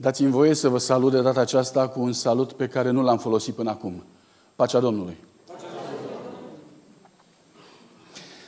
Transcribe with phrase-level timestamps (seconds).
[0.00, 3.18] Dați-mi voie să vă salut de data aceasta cu un salut pe care nu l-am
[3.18, 4.04] folosit până acum.
[4.56, 5.16] Pacea Domnului.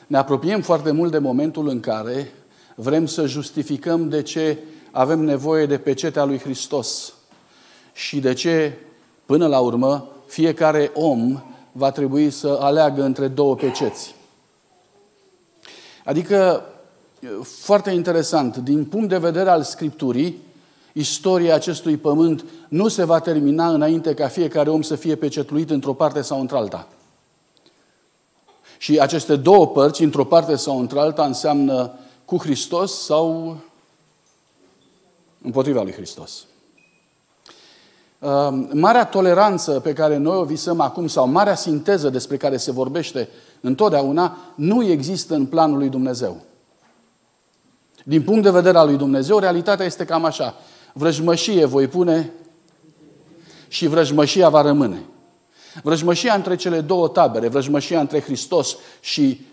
[0.06, 2.32] Ne apropiem foarte mult de momentul în care
[2.74, 4.58] vrem să justificăm de ce
[4.90, 7.14] avem nevoie de pecetea lui Hristos
[7.92, 8.78] și de ce,
[9.26, 11.42] până la urmă, fiecare om
[11.72, 14.14] va trebui să aleagă între două peceți.
[16.04, 16.64] Adică,
[17.42, 20.50] foarte interesant, din punct de vedere al Scripturii,
[20.92, 25.94] istoria acestui pământ nu se va termina înainte ca fiecare om să fie pecetluit într-o
[25.94, 26.88] parte sau într-alta.
[28.78, 31.92] Și aceste două părți, într-o parte sau într-alta, înseamnă
[32.24, 33.56] cu Hristos sau
[35.42, 36.44] împotriva lui Hristos.
[38.18, 42.72] Ehm, marea toleranță pe care noi o visăm acum sau marea sinteză despre care se
[42.72, 43.28] vorbește
[43.60, 46.40] întotdeauna nu există în planul lui Dumnezeu.
[48.04, 50.54] Din punct de vedere al lui Dumnezeu, realitatea este cam așa.
[50.92, 52.32] Vrăjmășie voi pune
[53.68, 55.02] și vrăjmășia va rămâne.
[55.82, 59.46] Vrăjmășia între cele două tabere, vrăjmășia între Hristos și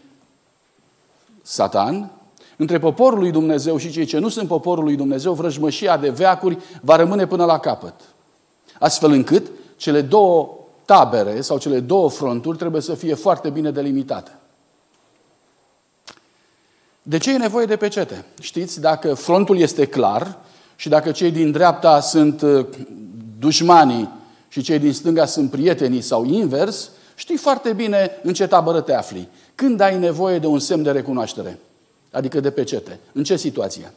[1.42, 2.12] Satan,
[2.58, 6.58] între poporul lui Dumnezeu și cei ce nu sunt poporul lui Dumnezeu, vrăjmășia de veacuri
[6.82, 7.94] va rămâne până la capăt.
[8.80, 14.32] Astfel încât cele două tabere sau cele două fronturi trebuie să fie foarte bine delimitate.
[17.02, 18.26] De ce e nevoie de pecete?
[18.42, 20.38] Știți, dacă frontul este clar
[20.80, 22.66] și dacă cei din dreapta sunt uh,
[23.40, 24.10] dușmanii
[24.48, 28.94] și cei din stânga sunt prietenii sau invers, știi foarte bine în ce tabără te
[28.94, 29.28] afli.
[29.56, 31.60] Când ai nevoie de un semn de recunoaștere,
[32.12, 33.94] adică de pecete, în ce situație?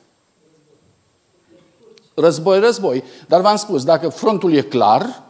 [2.15, 3.03] Război, război.
[3.29, 5.23] Dar v-am spus, dacă frontul e clar,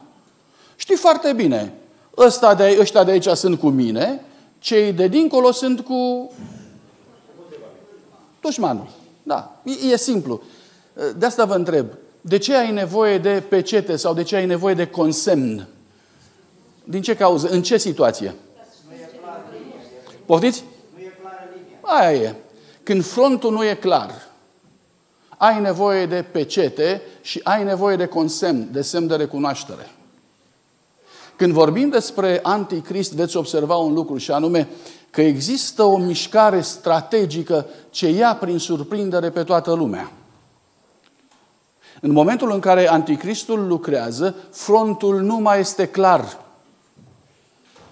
[0.77, 1.73] știi foarte bine,
[2.17, 4.25] ăsta de, ăștia de aici sunt cu mine,
[4.59, 6.33] cei de dincolo sunt cu
[8.41, 8.89] dușmanul.
[9.23, 10.43] Da, e, e simplu.
[11.17, 11.87] De asta vă întreb,
[12.21, 15.69] de ce ai nevoie de pecete sau de ce ai nevoie de consemn?
[16.85, 17.49] Din ce cauză?
[17.49, 18.35] În ce situație?
[20.27, 20.65] Poftiți?
[20.95, 21.79] Nu e clară linia.
[21.81, 22.35] Aia e.
[22.83, 24.29] Când frontul nu e clar,
[25.37, 29.91] ai nevoie de pecete și ai nevoie de consemn, de semn de recunoaștere.
[31.37, 34.69] Când vorbim despre anticrist, veți observa un lucru și anume
[35.11, 40.13] că există o mișcare strategică ce ia prin surprindere pe toată lumea.
[42.05, 46.39] În momentul în care anticristul lucrează, frontul nu mai este clar.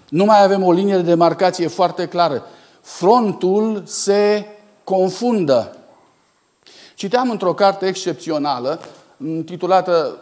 [0.09, 2.43] Nu mai avem o linie de demarcație foarte clară.
[2.81, 4.45] Frontul se
[4.83, 5.75] confundă.
[6.95, 8.79] Citeam într-o carte excepțională,
[9.25, 10.17] intitulată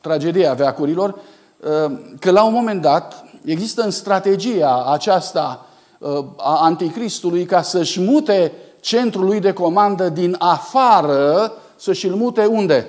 [0.00, 5.66] Tragedia veacurilor, uh, că la un moment dat există în strategia aceasta
[5.98, 12.44] uh, a anticristului ca să-și mute centrul lui de comandă din afară, să-și îl mute
[12.44, 12.88] unde?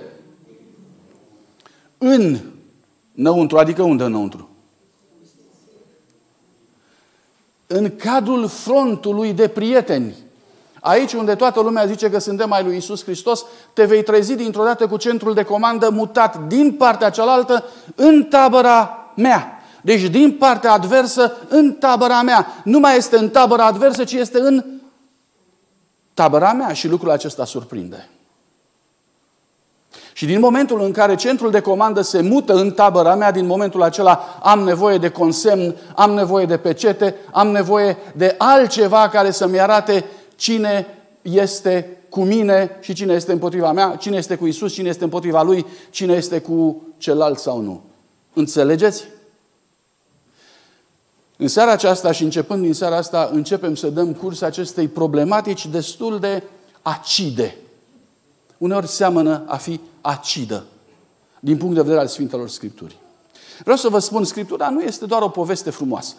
[2.07, 2.37] În
[3.15, 4.49] înăuntru, adică unde înăuntru?
[7.67, 10.15] În cadrul frontului de prieteni.
[10.79, 14.63] Aici unde toată lumea zice că suntem mai lui Isus Hristos, te vei trezi dintr-o
[14.63, 17.63] dată cu centrul de comandă mutat din partea cealaltă
[17.95, 19.59] în tabăra mea.
[19.81, 22.47] Deci din partea adversă în tabăra mea.
[22.63, 24.65] Nu mai este în tabăra adversă, ci este în
[26.13, 28.09] tabăra mea și lucrul acesta surprinde.
[30.17, 33.81] Și din momentul în care centrul de comandă se mută în tabăra mea, din momentul
[33.81, 39.59] acela am nevoie de consemn, am nevoie de pecete, am nevoie de altceva care să-mi
[39.59, 40.05] arate
[40.35, 40.87] cine
[41.21, 45.41] este cu mine și cine este împotriva mea, cine este cu Isus, cine este împotriva
[45.41, 47.81] lui, cine este cu celălalt sau nu.
[48.33, 49.03] Înțelegeți?
[51.37, 56.19] În seara aceasta și începând din seara asta, începem să dăm curs acestei problematici destul
[56.19, 56.43] de
[56.81, 57.55] acide.
[58.57, 60.65] Uneori seamănă a fi acidă,
[61.39, 62.99] din punct de vedere al Sfintelor Scripturii.
[63.59, 66.15] Vreau să vă spun, Scriptura nu este doar o poveste frumoasă.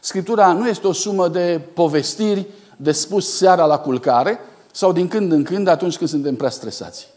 [0.00, 2.46] Scriptura nu este o sumă de povestiri
[2.76, 4.38] de spus seara la culcare
[4.72, 7.08] sau din când în când atunci când suntem prea stresați.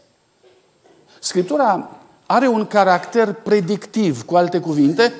[1.20, 1.90] Scriptura
[2.26, 5.12] are un caracter predictiv, cu alte cuvinte,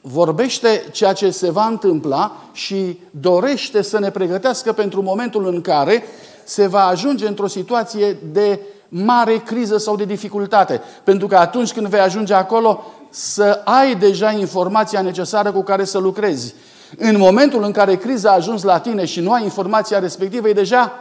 [0.00, 6.04] vorbește ceea ce se va întâmpla și dorește să ne pregătească pentru momentul în care
[6.44, 10.82] se va ajunge într-o situație de mare criză sau de dificultate.
[11.04, 15.98] Pentru că atunci când vei ajunge acolo, să ai deja informația necesară cu care să
[15.98, 16.54] lucrezi.
[16.96, 20.52] În momentul în care criza a ajuns la tine și nu ai informația respectivă, e
[20.52, 20.92] deja...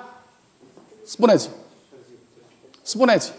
[1.06, 1.50] Spuneți.
[2.82, 3.32] Spuneți.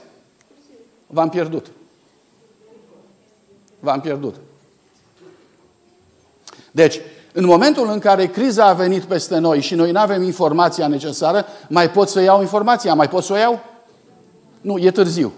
[1.07, 1.67] V-am pierdut.
[3.81, 4.35] V-am pierdut.
[6.71, 7.01] Deci,
[7.33, 11.47] în momentul în care criza a venit peste noi și noi nu avem informația necesară,
[11.69, 12.95] mai pot să iau informația?
[12.95, 13.61] Mai pot să o iau?
[14.67, 15.33] Nu, e târziu.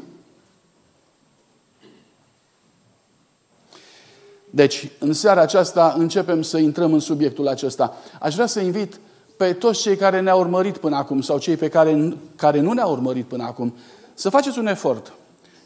[4.51, 7.97] Deci, în seara aceasta începem să intrăm în subiectul acesta.
[8.21, 9.01] Aș vrea să invit
[9.37, 12.91] pe toți cei care ne-au urmărit până acum sau cei pe care, care nu ne-au
[12.91, 13.75] urmărit până acum,
[14.15, 15.13] să faceți un efort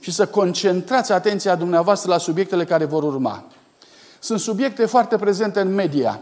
[0.01, 3.45] și să concentrați atenția dumneavoastră la subiectele care vor urma.
[4.19, 6.21] Sunt subiecte foarte prezente în media.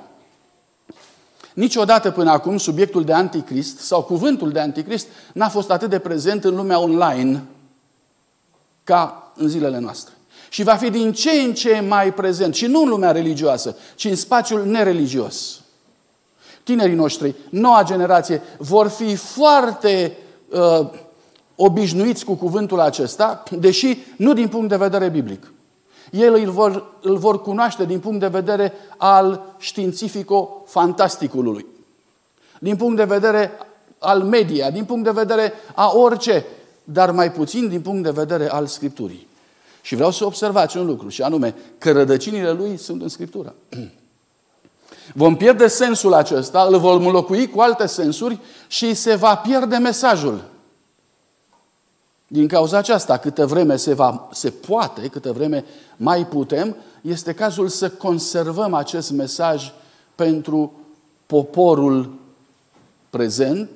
[1.60, 6.44] Niciodată până acum subiectul de anticrist sau cuvântul de anticrist n-a fost atât de prezent
[6.44, 7.44] în lumea online
[8.84, 10.14] ca în zilele noastre.
[10.48, 14.04] Și va fi din ce în ce mai prezent, și nu în lumea religioasă, ci
[14.04, 15.60] în spațiul nereligios.
[16.62, 20.16] Tinerii noștri, noua generație, vor fi foarte
[20.48, 20.88] uh,
[21.56, 25.52] obișnuiți cu cuvântul acesta, deși nu din punct de vedere biblic.
[26.10, 31.66] Ei îl vor, îl vor cunoaște din punct de vedere al științifico-fantasticului,
[32.60, 33.50] din punct de vedere
[33.98, 36.44] al media, din punct de vedere a orice,
[36.84, 39.28] dar mai puțin din punct de vedere al Scripturii.
[39.82, 43.54] Și vreau să observați un lucru, și anume că rădăcinile lui sunt în Scriptură.
[45.14, 50.49] Vom pierde sensul acesta, îl vom înlocui cu alte sensuri și se va pierde mesajul.
[52.32, 55.64] Din cauza aceasta, câtă vreme se, va, se poate, câtă vreme
[55.96, 59.72] mai putem, este cazul să conservăm acest mesaj
[60.14, 60.72] pentru
[61.26, 62.12] poporul
[63.10, 63.68] prezent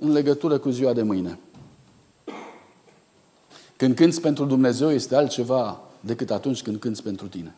[0.00, 1.38] în legătură cu ziua de mâine.
[3.76, 7.54] Când cânți pentru Dumnezeu este altceva decât atunci când cânți pentru tine.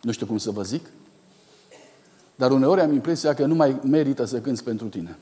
[0.00, 0.86] Nu știu cum să vă zic,
[2.34, 5.18] dar uneori am impresia că nu mai merită să cânți pentru tine.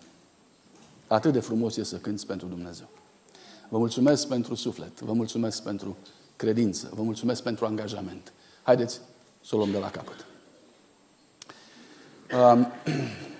[1.06, 2.88] Atât de frumos e să cânți pentru Dumnezeu.
[3.72, 5.96] Vă mulțumesc pentru suflet, vă mulțumesc pentru
[6.36, 8.32] credință, vă mulțumesc pentru angajament.
[8.62, 9.00] Haideți
[9.44, 10.26] să o luăm de la capăt.
[12.34, 12.72] Um,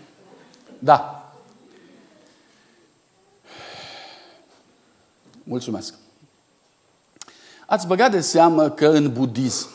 [0.88, 1.32] da.
[5.44, 5.94] Mulțumesc.
[7.66, 9.68] Ați băgat de seamă că în budism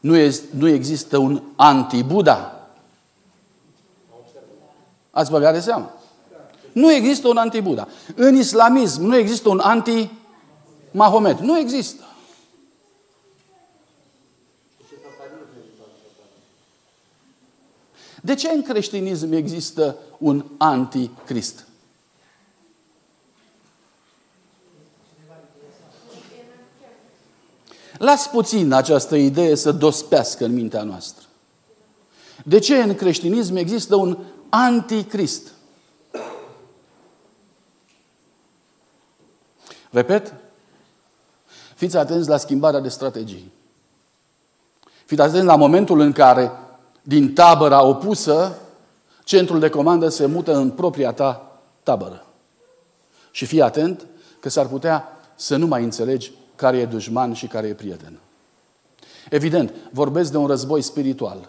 [0.00, 2.68] nu, este, nu există un anti-Buddha?
[5.10, 5.94] Ați băgat de seamă?
[6.72, 7.88] Nu există un anti-Buddha.
[8.14, 11.38] În islamism nu există un anti-Mahomet.
[11.38, 12.04] Nu există.
[18.24, 21.66] De ce în creștinism există un anticrist?
[27.98, 31.26] Las puțin această idee să dospească în mintea noastră.
[32.44, 34.18] De ce în creștinism există un
[34.48, 35.52] anticrist?
[39.92, 40.34] Repet,
[41.74, 43.52] fiți atenți la schimbarea de strategii.
[45.04, 46.50] Fiți atenți la momentul în care,
[47.02, 48.58] din tabăra opusă,
[49.24, 52.26] centrul de comandă se mută în propria ta tabără.
[53.30, 54.06] Și fii atent
[54.40, 58.18] că s-ar putea să nu mai înțelegi care e dușman și care e prieten.
[59.30, 61.48] Evident, vorbesc de un război spiritual.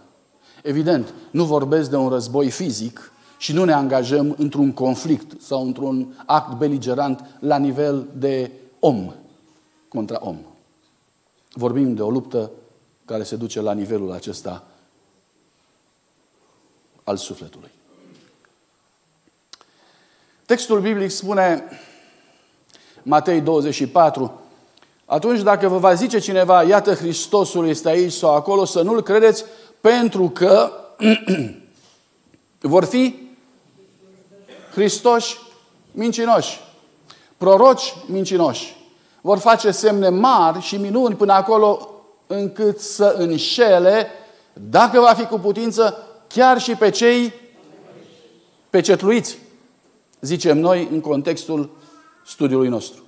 [0.63, 3.11] Evident, nu vorbesc de un război fizic
[3.43, 9.13] și nu ne angajăm într-un conflict sau într-un act beligerant la nivel de om
[9.87, 10.37] contra om.
[11.51, 12.51] Vorbim de o luptă
[13.05, 14.63] care se duce la nivelul acesta
[17.03, 17.69] al sufletului.
[20.45, 21.63] Textul biblic spune,
[23.01, 24.41] Matei 24,
[25.05, 29.45] atunci dacă vă va zice cineva, iată Hristosul este aici sau acolo, să nu-l credeți,
[29.81, 30.71] pentru că
[32.73, 33.22] vor fi
[34.73, 35.37] Hristoși
[35.91, 36.59] mincinoși,
[37.37, 38.75] proroci mincinoși.
[39.21, 41.89] Vor face semne mari și minuni până acolo
[42.27, 44.07] încât să înșele,
[44.53, 47.33] dacă va fi cu putință, chiar și pe cei
[48.69, 49.37] pecetluiți,
[50.21, 51.69] zicem noi în contextul
[52.25, 53.03] studiului nostru.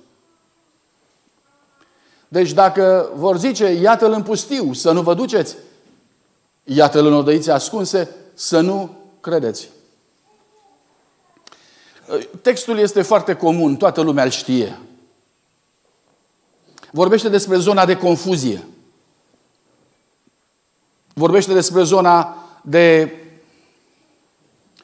[2.28, 5.56] Deci dacă vor zice, iată-l în pustiu, să nu vă duceți,
[6.64, 9.68] iată-l în odăițe ascunse, să nu credeți.
[12.42, 14.78] Textul este foarte comun, toată lumea îl știe.
[16.90, 18.66] Vorbește despre zona de confuzie.
[21.14, 23.14] Vorbește despre zona de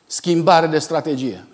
[0.06, 1.46] schimbare de strategie.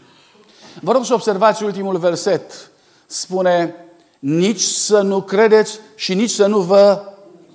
[0.80, 2.70] Vă rog să observați ultimul verset.
[3.06, 3.74] Spune,
[4.18, 7.02] nici să nu credeți și nici să nu vă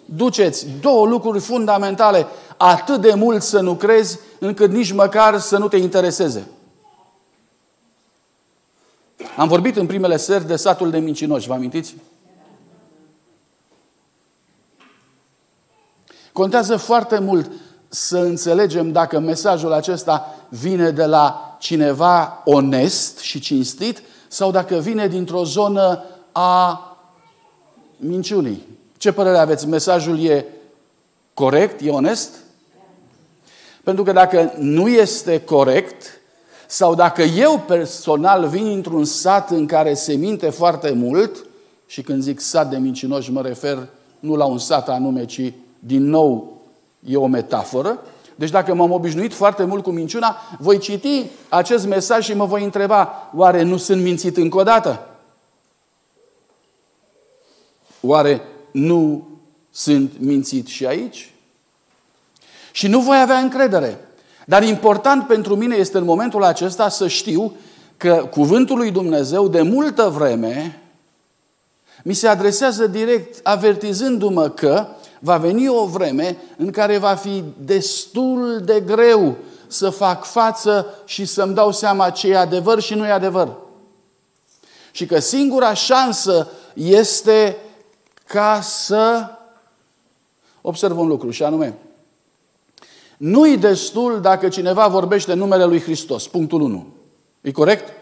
[0.05, 0.67] duceți.
[0.81, 2.27] Două lucruri fundamentale.
[2.57, 6.47] Atât de mult să nu crezi, încât nici măcar să nu te intereseze.
[9.37, 11.95] Am vorbit în primele seri de satul de mincinoși, vă amintiți?
[16.31, 17.51] Contează foarte mult
[17.87, 25.07] să înțelegem dacă mesajul acesta vine de la cineva onest și cinstit sau dacă vine
[25.07, 26.87] dintr-o zonă a
[27.97, 28.67] minciunii.
[28.97, 29.67] Ce părere aveți?
[29.67, 30.45] Mesajul e
[31.33, 31.81] Corect?
[31.81, 32.29] E onest?
[33.83, 36.19] Pentru că dacă nu este corect,
[36.73, 41.45] sau dacă eu personal vin într-un sat în care se minte foarte mult,
[41.85, 43.87] și când zic sat de mincinoși mă refer
[44.19, 46.61] nu la un sat anume, ci din nou
[46.99, 48.03] e o metaforă.
[48.35, 52.63] Deci dacă m-am obișnuit foarte mult cu minciuna, voi citi acest mesaj și mă voi
[52.63, 55.07] întreba, oare nu sunt mințit încă o dată?
[58.01, 59.27] Oare nu
[59.71, 61.33] sunt mințit și aici?
[62.71, 64.07] Și nu voi avea încredere.
[64.45, 67.55] Dar important pentru mine este în momentul acesta să știu
[67.97, 70.83] că cuvântul lui Dumnezeu de multă vreme
[72.03, 74.87] mi se adresează direct avertizându-mă că
[75.19, 79.35] va veni o vreme în care va fi destul de greu
[79.67, 83.51] să fac față și să-mi dau seama ce e adevăr și nu e adevăr.
[84.91, 87.57] Și că singura șansă este
[88.25, 89.25] ca să
[90.61, 91.77] observ un lucru și anume,
[93.23, 96.27] nu-i destul dacă cineva vorbește numele lui Hristos.
[96.27, 96.87] Punctul 1.
[97.41, 97.93] E corect?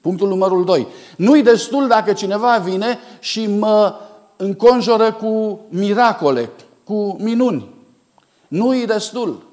[0.00, 0.86] Punctul numărul 2.
[1.16, 3.94] Nu-i destul dacă cineva vine și mă
[4.36, 6.50] înconjură cu miracole,
[6.84, 7.68] cu minuni.
[8.48, 9.46] Nu-i destul.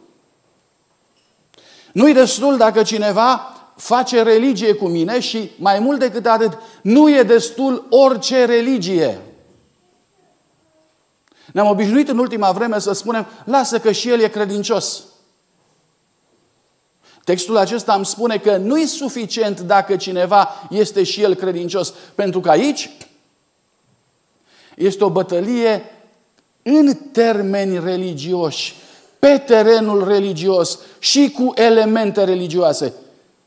[1.92, 7.24] Nu-i destul dacă cineva face religie cu mine și mai mult decât atât, nu e
[7.24, 9.22] destul orice religie.
[11.54, 15.04] Ne-am obișnuit în ultima vreme să spunem, lasă că și el e credincios.
[17.24, 22.40] Textul acesta îmi spune că nu e suficient dacă cineva este și el credincios, pentru
[22.40, 22.90] că aici
[24.76, 25.84] este o bătălie
[26.62, 28.76] în termeni religioși,
[29.20, 32.94] pe terenul religios și cu elemente religioase.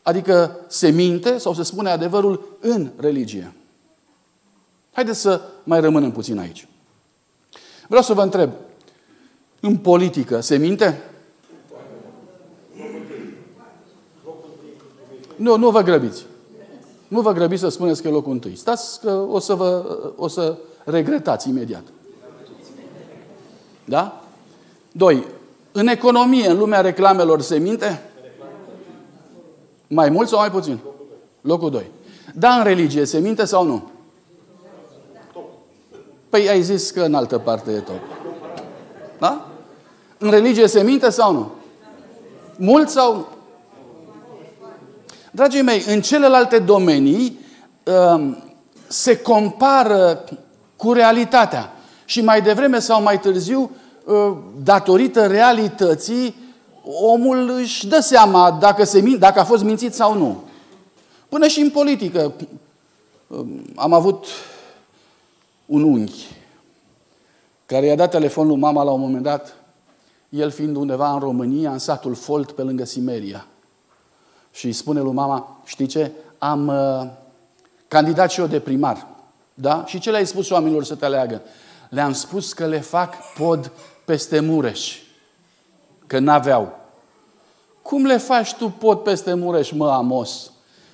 [0.03, 3.55] Adică se minte sau se spune adevărul în religie.
[4.93, 6.69] Haideți să mai rămânem puțin aici.
[7.89, 8.51] Vreau să vă întreb,
[9.61, 11.03] în politică se minte?
[15.37, 16.27] Nu, nu vă grăbiți.
[17.09, 18.57] Nu vă grăbiți să spuneți că e locul întâi.
[18.57, 21.83] Stați că o să, vă, o să regretați imediat.
[23.85, 24.23] Da?
[24.93, 25.27] Doi.
[25.73, 28.03] În economie, în lumea reclamelor, se minte?
[29.87, 30.79] Mai mult sau mai puțin?
[31.41, 31.91] Locul 2.
[32.35, 33.91] Da, în religie, se minte sau nu?
[36.29, 38.01] Păi ai zis că în altă parte e top.
[39.19, 39.47] Da?
[40.19, 41.51] În religie se minte sau nu?
[42.57, 43.27] Mult sau nu?
[45.31, 47.39] Dragii mei, în celelalte domenii
[47.85, 48.43] um,
[48.87, 50.25] se compară
[50.77, 51.73] cu realitatea.
[52.05, 53.71] Și mai devreme sau mai târziu,
[54.05, 56.35] uh, datorită realității,
[56.85, 60.43] omul își dă seama dacă, se, dacă a fost mințit sau nu.
[61.29, 62.33] Până și în politică.
[63.27, 64.27] Um, am avut
[65.69, 66.37] un unghi
[67.69, 69.55] care i-a dat telefonul lui mama la un moment dat,
[70.29, 73.47] el fiind undeva în România, în satul Folt, pe lângă Simeria.
[74.51, 77.09] Și îi spune lui mama, știi ce, am uh,
[77.89, 79.07] candidat și eu de primar.
[79.55, 79.85] Da?
[79.87, 81.43] Și ce le-ai spus oamenilor să te aleagă?
[81.91, 83.73] Le-am spus că le fac pod
[84.05, 84.99] peste Mureș.
[86.07, 86.79] Că n-aveau.
[87.83, 90.53] Cum le faci tu pod peste Mureș, mă, Amos?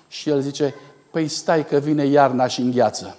[0.08, 0.74] Și el zice,
[1.10, 3.16] păi stai că vine iarna și îngheață.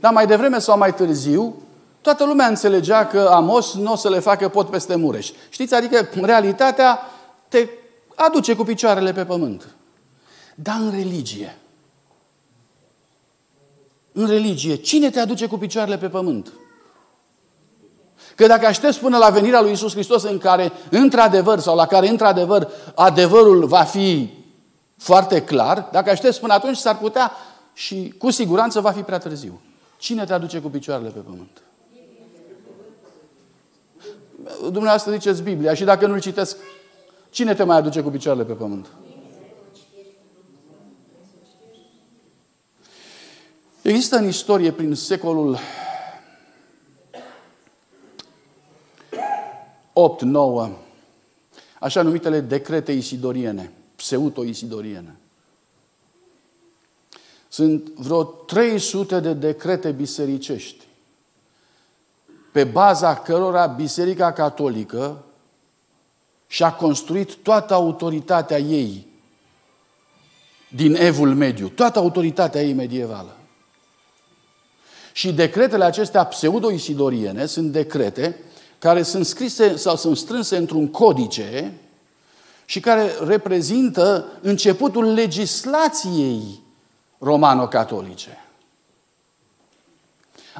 [0.00, 1.54] Dar mai devreme sau mai târziu,
[2.00, 5.30] toată lumea înțelegea că Amos nu o să le facă pot peste Mureș.
[5.48, 7.00] Știți, adică realitatea
[7.48, 7.68] te
[8.14, 9.74] aduce cu picioarele pe pământ.
[10.54, 11.56] Dar în religie,
[14.12, 16.52] în religie, cine te aduce cu picioarele pe pământ?
[18.34, 22.08] Că dacă aștepți până la venirea lui Isus Hristos în care, într-adevăr, sau la care,
[22.08, 24.30] într-adevăr, adevărul va fi
[24.96, 27.32] foarte clar, dacă aștepți până atunci, s-ar putea
[27.72, 29.60] și cu siguranță va fi prea târziu.
[30.00, 31.62] Cine te aduce cu picioarele pe pământ?
[34.60, 36.56] Dumneavoastră ziceți Biblia și dacă nu-l citesc,
[37.30, 38.86] cine te mai aduce cu picioarele pe pământ?
[43.82, 45.58] Există în istorie, prin secolul
[50.68, 50.70] 8-9,
[51.80, 55.19] așa numitele decrete isidoriene, pseudo-isidoriene.
[57.52, 60.88] Sunt vreo 300 de decrete bisericești
[62.52, 65.24] pe baza cărora Biserica Catolică
[66.46, 69.06] și-a construit toată autoritatea ei
[70.68, 73.36] din Evul Mediu, toată autoritatea ei medievală.
[75.12, 78.40] Și decretele acestea pseudo-isidoriene sunt decrete
[78.78, 81.72] care sunt scrise sau sunt strânse într-un codice
[82.64, 86.60] și care reprezintă începutul legislației
[87.20, 88.38] romano-catolice.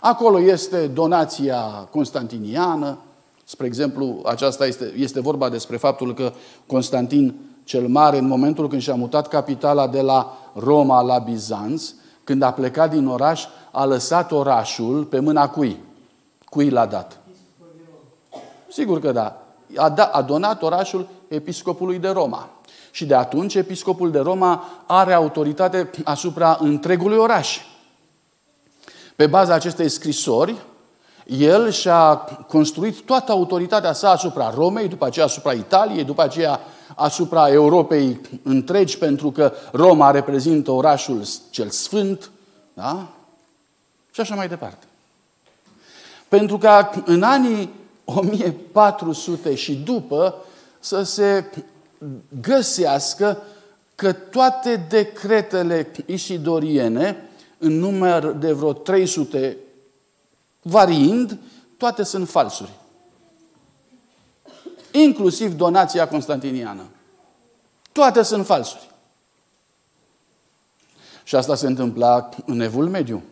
[0.00, 2.99] Acolo este donația constantiniană.
[3.45, 6.33] Spre exemplu, aceasta este, este vorba despre faptul că
[6.67, 11.93] Constantin cel Mare, în momentul când și-a mutat capitala de la Roma la Bizanț,
[12.25, 15.79] când a plecat din oraș, a lăsat orașul pe mâna cui?
[16.45, 17.21] Cui l-a dat?
[18.69, 19.43] Sigur că da.
[19.76, 22.49] A, da, a donat orașul episcopului de Roma.
[22.90, 27.59] Și de atunci episcopul de Roma are autoritate asupra întregului oraș.
[29.16, 30.54] Pe baza acestei scrisori,
[31.26, 32.14] el și-a
[32.49, 36.61] construit toată autoritatea sa asupra Romei, după aceea asupra Italiei, după aceea
[36.94, 42.30] asupra Europei întregi, pentru că Roma reprezintă orașul cel sfânt,
[42.75, 43.06] da?
[44.11, 44.87] Și așa mai departe.
[46.28, 47.70] Pentru că în anii
[48.04, 50.35] 1400 și după
[50.80, 51.44] să se
[52.40, 53.42] găsească
[53.95, 57.28] că toate decretele isidoriene,
[57.59, 59.57] în număr de vreo 300
[60.62, 61.38] variind,
[61.76, 62.71] toate sunt falsuri.
[64.92, 66.83] Inclusiv donația constantiniană.
[67.92, 68.90] Toate sunt falsuri.
[71.25, 73.23] Și asta se întâmpla în Evul Mediu.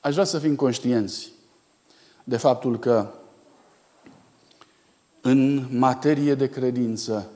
[0.00, 1.30] Aș vrea să fim conștienți
[2.24, 3.14] de faptul că
[5.20, 7.28] în materie de credință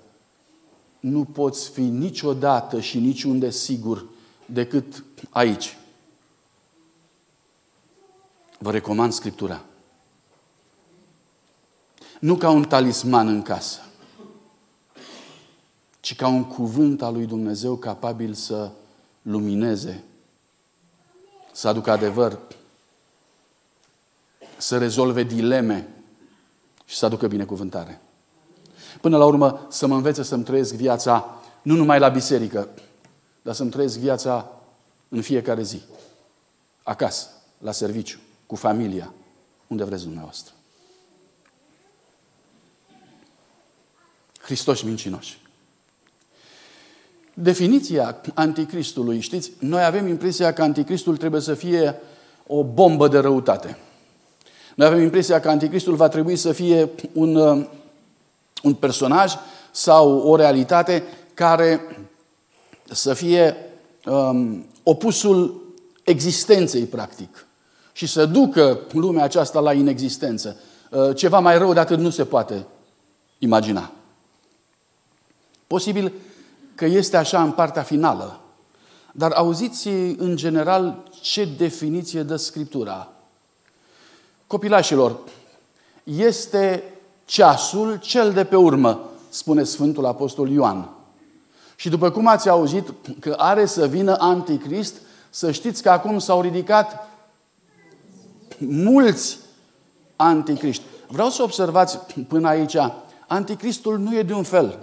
[1.00, 4.07] nu poți fi niciodată și niciunde sigur
[4.47, 5.78] decât aici.
[8.59, 9.64] Vă recomand Scriptura.
[12.21, 13.81] Nu ca un talisman în casă,
[16.00, 18.71] ci ca un cuvânt al lui Dumnezeu capabil să
[19.23, 20.05] lumineze,
[21.52, 22.38] să aducă adevăr,
[24.56, 25.88] să rezolve dileme
[26.84, 28.00] și să aducă binecuvântare.
[29.00, 32.68] Până la urmă, să mă învețe să-mi trăiesc viața nu numai la biserică,
[33.42, 34.50] dar să-mi trăiesc viața
[35.09, 35.83] în fiecare zi.
[36.83, 37.28] Acasă,
[37.59, 39.12] la serviciu, cu familia,
[39.66, 40.54] unde vreți dumneavoastră.
[44.40, 45.40] Hristos mincinoși.
[47.35, 52.00] Definiția anticristului, știți, noi avem impresia că anticristul trebuie să fie
[52.46, 53.78] o bombă de răutate.
[54.76, 57.66] Noi avem impresia că anticristul va trebui să fie un, uh,
[58.62, 59.34] un personaj
[59.70, 61.02] sau o realitate
[61.34, 61.80] care
[62.90, 63.56] să fie
[64.04, 65.62] um, opusul
[66.04, 67.46] existenței, practic,
[67.92, 70.56] și să ducă lumea aceasta la inexistență.
[70.90, 72.66] Uh, ceva mai rău de atât nu se poate
[73.38, 73.90] imagina.
[75.66, 76.12] Posibil
[76.74, 78.40] că este așa în partea finală,
[79.12, 83.15] dar auziți în general ce definiție dă Scriptura
[84.46, 85.18] Copilașilor,
[86.04, 86.85] este
[87.24, 90.90] ceasul cel de pe urmă, spune Sfântul Apostol Ioan.
[91.76, 94.94] Și după cum ați auzit că are să vină Anticrist,
[95.30, 97.09] să știți că acum s-au ridicat
[98.59, 99.38] mulți
[100.16, 100.82] anticriști.
[101.09, 102.76] Vreau să observați până aici,
[103.26, 104.78] anticristul nu e de un fel.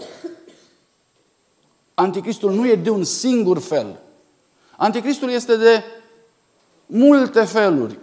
[1.93, 3.99] Anticristul nu e de un singur fel.
[4.77, 5.83] Anticristul este de
[6.85, 7.99] multe feluri.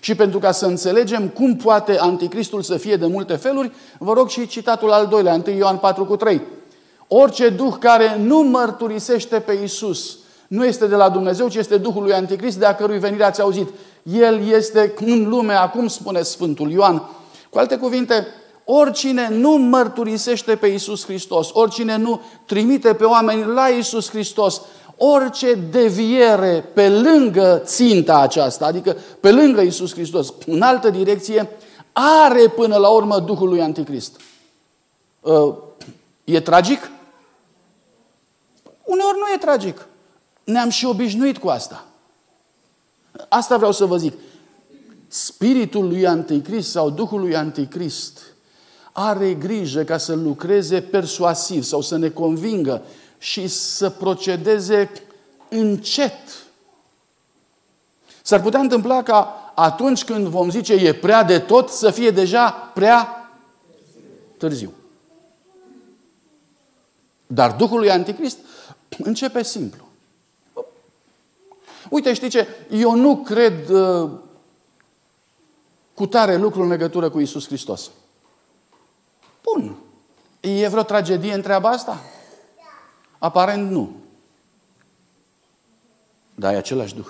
[0.00, 4.28] Și pentru ca să înțelegem cum poate anticristul să fie de multe feluri, vă rog
[4.28, 6.42] și citatul al doilea, 1 Ioan 4 cu 3.
[7.08, 12.02] Orice duh care nu mărturisește pe Isus nu este de la Dumnezeu, ci este Duhul
[12.02, 13.68] lui Anticrist, de a cărui venire ați auzit.
[14.02, 17.02] El este în lume acum, spune Sfântul Ioan.
[17.50, 18.26] Cu alte cuvinte,
[18.64, 24.62] oricine nu mărturisește pe Isus Hristos, oricine nu trimite pe oameni la Isus Hristos,
[24.98, 31.50] orice deviere pe lângă ținta aceasta, adică pe lângă Isus Hristos, în altă direcție,
[31.92, 34.20] are până la urmă Duhul lui Anticrist.
[35.20, 35.54] Uh,
[36.24, 36.90] e tragic?
[38.84, 39.86] Uneori nu e tragic.
[40.44, 41.84] Ne-am și obișnuit cu asta.
[43.28, 44.12] Asta vreau să vă zic.
[45.08, 48.20] Spiritul lui Anticrist sau Duhul lui Anticrist
[48.92, 52.82] are grijă ca să lucreze persuasiv sau să ne convingă
[53.18, 54.90] și să procedeze
[55.48, 56.46] încet.
[58.22, 62.50] S-ar putea întâmpla ca atunci când vom zice e prea de tot, să fie deja
[62.50, 63.30] prea
[64.36, 64.72] târziu.
[67.26, 68.38] Dar Duhul lui Anticrist
[68.98, 69.86] începe simplu.
[71.90, 72.46] Uite, știi ce?
[72.70, 74.10] Eu nu cred uh,
[75.94, 77.90] cu tare lucru în legătură cu Isus Hristos.
[79.42, 79.76] Bun.
[80.40, 82.00] E vreo tragedie în treaba asta?
[83.18, 83.96] Aparent nu.
[86.34, 87.08] Dar e același Duh.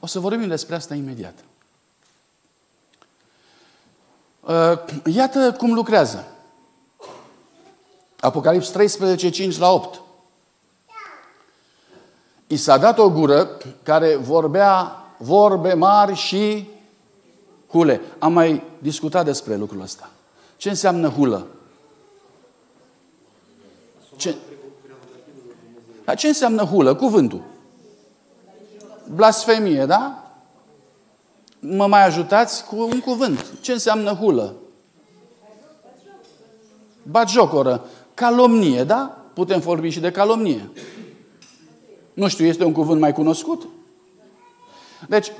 [0.00, 1.44] O să vorbim despre asta imediat.
[4.40, 6.26] Uh, iată cum lucrează.
[8.20, 10.00] Apocalips 13, 5 la 8.
[12.46, 16.68] I s-a dat o gură care vorbea vorbe mari și
[17.68, 18.00] hule.
[18.18, 20.10] Am mai discutat despre lucrul ăsta.
[20.56, 21.46] Ce înseamnă hulă?
[24.16, 24.34] Ce,
[26.04, 26.94] dar ce înseamnă hulă?
[26.94, 27.42] Cuvântul.
[29.14, 30.32] Blasfemie, da?
[31.58, 33.46] Mă mai ajutați cu un cuvânt.
[33.60, 34.54] Ce înseamnă hulă?
[37.02, 37.84] Batjocoră.
[38.14, 39.18] Calomnie, da?
[39.32, 40.70] Putem vorbi și de calomnie.
[42.14, 43.68] Nu știu, este un cuvânt mai cunoscut?
[45.08, 45.32] Deci,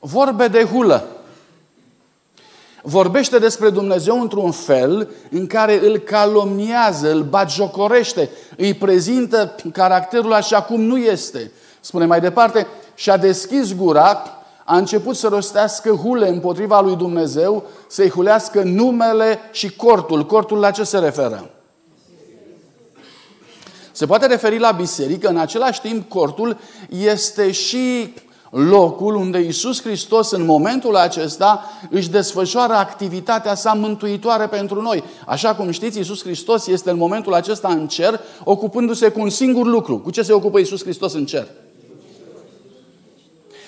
[0.00, 1.08] vorbe de hulă.
[2.86, 10.62] Vorbește despre Dumnezeu într-un fel în care îl calomniază, îl batjocorește, îi prezintă caracterul așa
[10.62, 11.50] cum nu este.
[11.80, 14.22] Spune mai departe, și-a deschis gura,
[14.64, 20.26] a început să rostească hule împotriva lui Dumnezeu, să-i hulească numele și cortul.
[20.26, 21.50] Cortul la ce se referă?
[23.92, 26.56] Se poate referi la biserică, în același timp cortul
[26.88, 28.14] este și
[28.54, 35.04] locul unde Isus Hristos în momentul acesta își desfășoară activitatea sa mântuitoare pentru noi.
[35.26, 39.66] Așa cum știți, Isus Hristos este în momentul acesta în cer, ocupându-se cu un singur
[39.66, 39.98] lucru.
[39.98, 41.46] Cu ce se ocupă Isus Hristos în cer?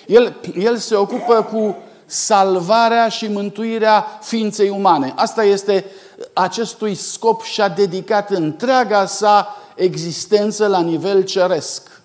[0.07, 5.13] El, el se ocupă cu salvarea și mântuirea ființei umane.
[5.17, 5.85] Asta este
[6.33, 11.96] acestui scop și-a dedicat întreaga sa existență la nivel ceresc.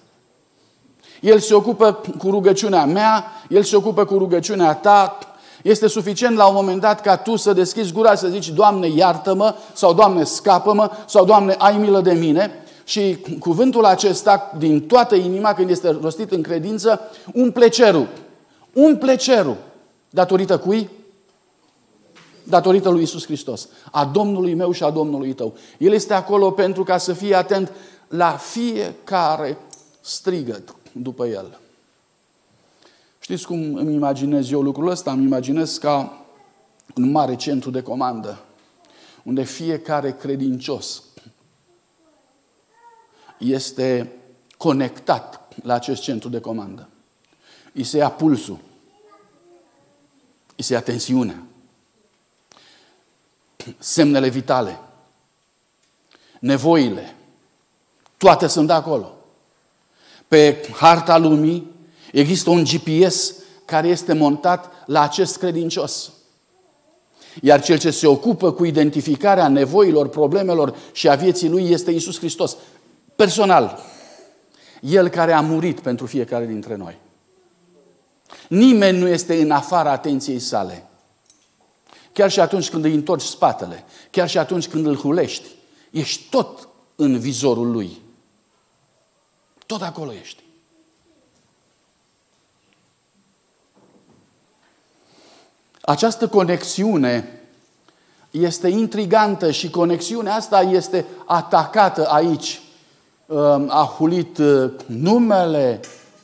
[1.22, 5.18] El se ocupă cu rugăciunea mea, El se ocupă cu rugăciunea ta.
[5.64, 9.56] Este suficient la un moment dat ca tu să deschizi gura să zici, Doamne, iartă-mă,
[9.74, 12.52] sau Doamne, scapă-mă, sau Doamne, ai milă de mine.
[12.84, 17.00] Și cuvântul acesta, din toată inima, când este rostit în credință,
[17.34, 18.08] umple cerul.
[18.74, 19.58] Umple cerul.
[20.10, 20.90] Datorită cui?
[22.44, 23.68] Datorită lui Isus Hristos.
[23.92, 25.54] A Domnului meu și a Domnului tău.
[25.78, 27.72] El este acolo pentru ca să fie atent
[28.08, 29.58] la fiecare
[30.02, 31.60] strigăt după el.
[33.20, 35.12] Știți cum îmi imaginez eu lucrul ăsta?
[35.12, 36.26] Îmi imaginez ca
[36.96, 38.44] un mare centru de comandă,
[39.24, 41.04] unde fiecare credincios
[43.38, 44.12] este
[44.58, 46.90] conectat la acest centru de comandă.
[47.74, 48.60] Îi se ia pulsul,
[50.56, 51.44] îi se ia tensiunea,
[53.78, 54.80] semnele vitale,
[56.40, 57.16] nevoile,
[58.18, 59.21] toate sunt de acolo
[60.32, 61.72] pe harta lumii,
[62.12, 63.34] există un GPS
[63.66, 66.12] care este montat la acest credincios.
[67.42, 72.18] Iar cel ce se ocupă cu identificarea nevoilor, problemelor și a vieții lui este Isus
[72.18, 72.56] Hristos.
[73.16, 73.80] Personal.
[74.82, 76.98] El care a murit pentru fiecare dintre noi.
[78.48, 80.90] Nimeni nu este în afara atenției sale.
[82.14, 85.48] Chiar și atunci când îi întorci spatele, chiar și atunci când îl hulești,
[85.90, 88.01] ești tot în vizorul lui.
[89.72, 90.44] Tot acolo ești.
[95.82, 97.42] Această conexiune
[98.32, 102.62] este intrigantă și conexiunea asta este atacată aici.
[103.68, 105.80] A hulit uh, numele,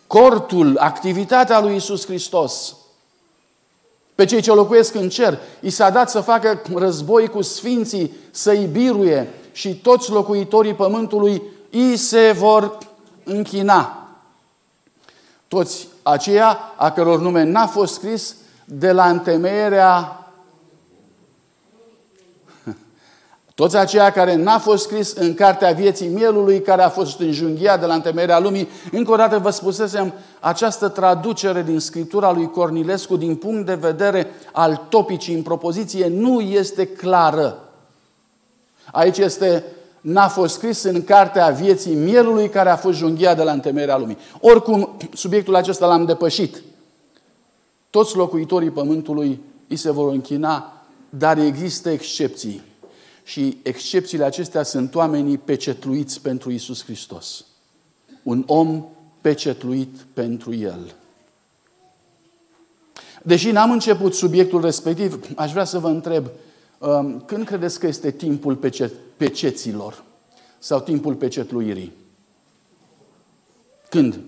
[0.07, 2.75] cortul, activitatea lui Isus Hristos.
[4.15, 8.65] Pe cei ce locuiesc în cer, i s-a dat să facă război cu sfinții, să-i
[8.65, 12.77] biruie și toți locuitorii pământului îi se vor
[13.27, 14.07] închina.
[15.47, 18.35] Toți aceia a căror nume n-a fost scris
[18.65, 20.19] de la întemeierea
[23.55, 27.85] toți aceia care n-a fost scris în cartea vieții mielului, care a fost înjunghiat de
[27.85, 28.67] la întemeierea lumii.
[28.91, 34.27] Încă o dată vă spusesem, această traducere din scriptura lui Cornilescu, din punct de vedere
[34.51, 37.61] al topicii în propoziție, nu este clară.
[38.91, 39.63] Aici este
[40.07, 44.17] n-a fost scris în cartea vieții mielului care a fost junghiat de la întemeierea lumii.
[44.41, 46.61] Oricum, subiectul acesta l-am depășit.
[47.89, 52.61] Toți locuitorii pământului îi se vor închina, dar există excepții.
[53.23, 57.45] Și excepțiile acestea sunt oamenii pecetluiți pentru Isus Hristos.
[58.23, 58.85] Un om
[59.21, 60.95] pecetluit pentru El.
[63.23, 66.25] Deși n-am început subiectul respectiv, aș vrea să vă întreb,
[66.77, 70.03] um, când credeți că este timpul pecet, peceților
[70.59, 71.93] sau timpul pecetluirii?
[73.89, 74.19] Când?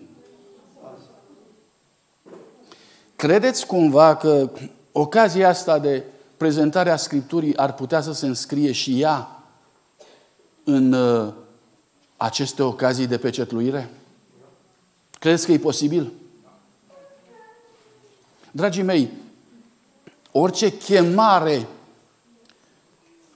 [3.16, 4.50] Credeți cumva că
[4.92, 6.04] ocazia asta de
[6.38, 9.44] prezentarea Scripturii ar putea să se înscrie și ea
[10.64, 11.34] în uh,
[12.18, 13.90] aceste ocazii de pecetluire?
[15.20, 16.12] Credeți că e posibil?
[18.52, 19.10] Dragii mei,
[20.32, 21.68] orice chemare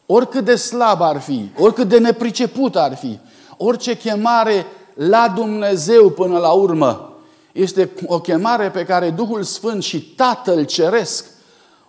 [0.06, 3.20] oricât de slab ar fi, oricât de nepriceput ar fi,
[3.58, 7.14] orice chemare la Dumnezeu până la urmă,
[7.52, 11.26] este o chemare pe care Duhul Sfânt și Tatăl Ceresc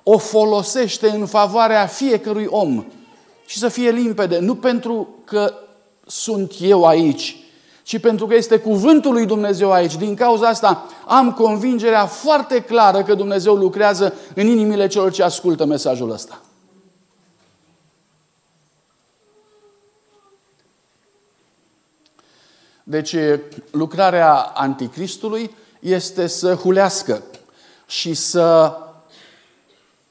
[0.03, 2.85] o folosește în favoarea fiecărui om.
[3.46, 5.55] Și să fie limpede, nu pentru că
[6.07, 7.37] sunt eu aici,
[7.83, 9.96] ci pentru că este cuvântul lui Dumnezeu aici.
[9.96, 15.64] Din cauza asta am convingerea foarte clară că Dumnezeu lucrează în inimile celor ce ascultă
[15.64, 16.40] mesajul ăsta.
[22.87, 23.16] Deci
[23.70, 27.23] lucrarea anticristului este să hulească
[27.87, 28.77] și să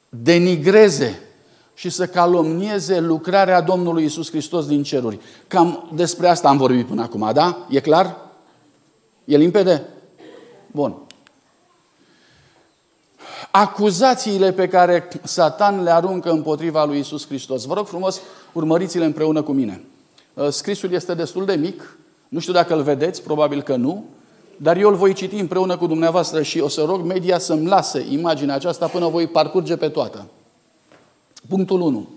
[0.08, 1.20] denigreze
[1.74, 5.18] și să calomnieze lucrarea Domnului Isus Hristos din ceruri.
[5.46, 7.66] Cam despre asta am vorbit până acum, da?
[7.68, 8.16] E clar?
[9.24, 9.88] E limpede?
[10.66, 10.96] Bun.
[13.50, 17.64] Acuzațiile pe care Satan le aruncă împotriva lui Isus Hristos.
[17.64, 18.20] Vă rog frumos,
[18.52, 19.84] urmăriți-le împreună cu mine.
[20.50, 21.98] Scrisul este destul de mic,
[22.34, 24.04] nu știu dacă îl vedeți, probabil că nu,
[24.56, 28.06] dar eu îl voi citi împreună cu dumneavoastră și o să rog media să-mi lase
[28.10, 30.26] imaginea aceasta până voi parcurge pe toată.
[31.48, 32.08] Punctul 1.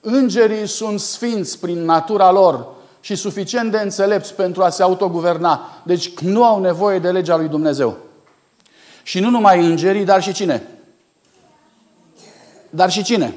[0.00, 2.66] Îngerii sunt sfinți prin natura lor
[3.00, 5.82] și suficient de înțelepți pentru a se autoguverna.
[5.84, 7.96] Deci nu au nevoie de legea lui Dumnezeu.
[9.02, 10.66] Și nu numai îngerii, dar și cine?
[12.70, 13.34] Dar și cine?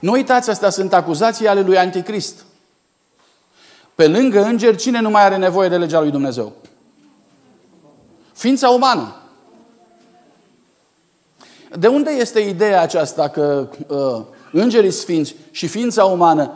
[0.00, 2.44] Nu uitați, astea sunt acuzații ale lui Anticrist.
[4.00, 6.52] Pe lângă îngeri, cine nu mai are nevoie de legea lui Dumnezeu?
[8.32, 9.14] Ființa umană.
[11.78, 16.52] De unde este ideea aceasta că uh, îngerii sfinți și ființa umană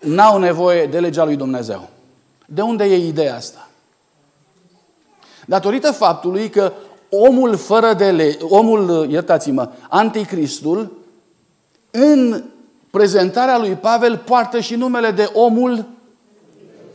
[0.00, 1.88] n-au nevoie de legea lui Dumnezeu?
[2.46, 3.68] De unde e ideea asta?
[5.46, 6.72] Datorită faptului că
[7.10, 10.96] omul fără de lege, omul, iertați-mă, anticristul,
[11.90, 12.44] în
[12.90, 15.94] prezentarea lui Pavel poartă și numele de omul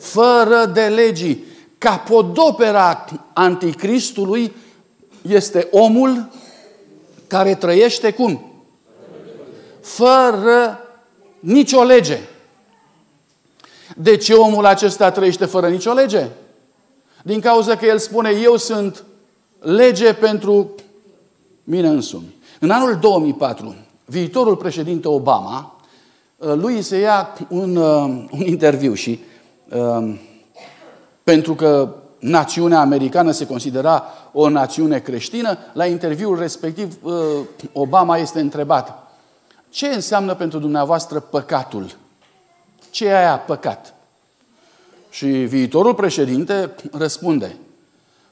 [0.01, 1.43] fără de legii.
[1.77, 4.53] Capodopera anticristului
[5.21, 6.29] este omul
[7.27, 8.51] care trăiește cum?
[9.81, 10.79] Fără
[11.39, 12.19] nicio lege.
[13.95, 16.27] De ce omul acesta trăiește fără nicio lege?
[17.23, 19.03] Din cauza că el spune, eu sunt
[19.59, 20.75] lege pentru
[21.63, 22.35] mine însumi.
[22.59, 25.75] În anul 2004, viitorul președinte Obama,
[26.37, 29.30] lui se ia un, un interviu și Ehm,
[31.23, 37.11] pentru că națiunea americană se considera o națiune creștină, la interviul respectiv eh,
[37.73, 39.01] Obama este întrebat
[39.71, 41.95] ce înseamnă pentru dumneavoastră păcatul?
[42.89, 43.93] Ce e aia păcat?
[45.09, 47.57] Și viitorul președinte răspunde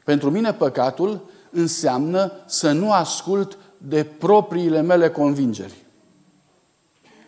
[0.04, 5.74] pentru mine păcatul înseamnă să nu ascult de propriile mele convingeri.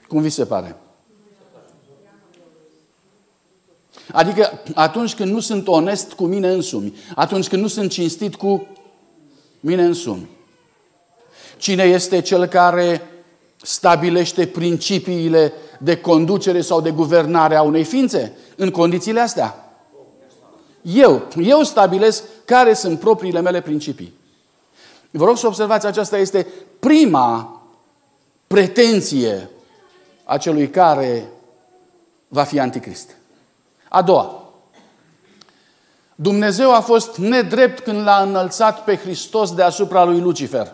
[0.08, 0.76] Cum vi se pare?
[4.13, 8.67] Adică atunci când nu sunt onest cu mine însumi, atunci când nu sunt cinstit cu
[9.60, 10.28] mine însumi.
[11.58, 13.02] Cine este cel care
[13.62, 19.74] stabilește principiile de conducere sau de guvernare a unei ființe în condițiile astea?
[20.82, 21.28] Eu.
[21.38, 24.13] Eu stabilesc care sunt propriile mele principii.
[25.12, 26.47] Vă rog să observați, aceasta este
[26.80, 27.62] prima
[28.47, 29.50] pretenție
[30.24, 31.30] a celui care
[32.28, 33.15] va fi anticrist.
[33.93, 34.43] A doua.
[36.15, 40.73] Dumnezeu a fost nedrept când l-a înălțat pe Hristos deasupra lui Lucifer.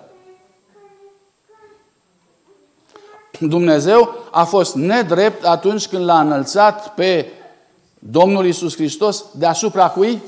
[3.39, 7.31] Dumnezeu a fost nedrept atunci când l-a înălțat pe
[7.99, 10.21] Domnul Isus Hristos deasupra cui?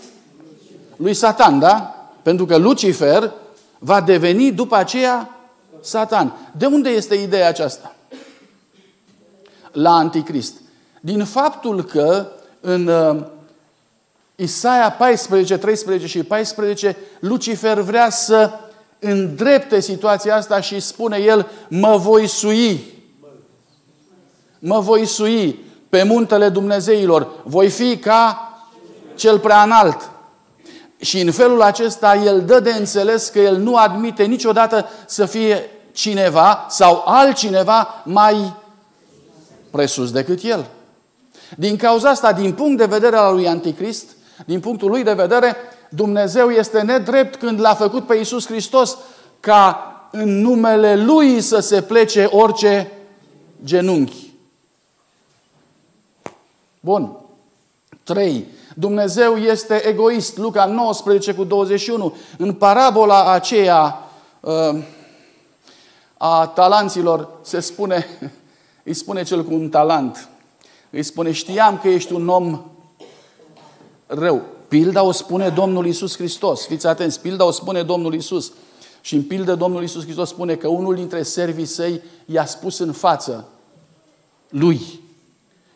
[0.95, 1.95] Lui Satan, da?
[2.21, 3.31] Pentru că Lucifer
[3.79, 5.29] va deveni după aceea
[5.81, 6.33] Satan.
[6.57, 7.95] De unde este ideea aceasta?
[9.71, 10.53] La Anticrist.
[11.01, 12.27] Din faptul că
[12.61, 13.25] în uh,
[14.35, 18.51] Isaia 14, 13 și 14, Lucifer vrea să
[18.99, 22.83] îndrepte situația asta și spune el, mă voi sui.
[24.59, 27.27] Mă voi sui pe muntele Dumnezeilor.
[27.43, 28.49] Voi fi ca
[29.15, 30.09] cel prea înalt.
[30.99, 35.69] Și în felul acesta el dă de înțeles că el nu admite niciodată să fie
[35.91, 38.53] cineva sau altcineva mai
[39.71, 40.65] presus decât el.
[41.57, 45.55] Din cauza asta, din punct de vedere al lui Anticrist, din punctul lui de vedere,
[45.89, 48.97] Dumnezeu este nedrept când l-a făcut pe Iisus Hristos
[49.39, 52.91] ca în numele Lui să se plece orice
[53.63, 54.33] genunchi.
[56.79, 57.17] Bun.
[58.03, 58.45] 3.
[58.75, 60.37] Dumnezeu este egoist.
[60.37, 62.15] Luca 19 cu 21.
[62.37, 64.09] În parabola aceea
[64.39, 64.77] uh,
[66.17, 68.07] a talanților se spune
[68.83, 70.29] îi spune cel cu un talent,
[70.89, 72.61] îi spune, știam că ești un om
[74.05, 74.41] rău.
[74.67, 76.65] Pilda o spune Domnul Isus Hristos.
[76.65, 78.51] Fiți atenți, pilda o spune Domnul Isus.
[79.01, 82.91] Și în pildă Domnul Isus Hristos spune că unul dintre servii săi i-a spus în
[82.91, 83.47] față
[84.49, 84.99] lui,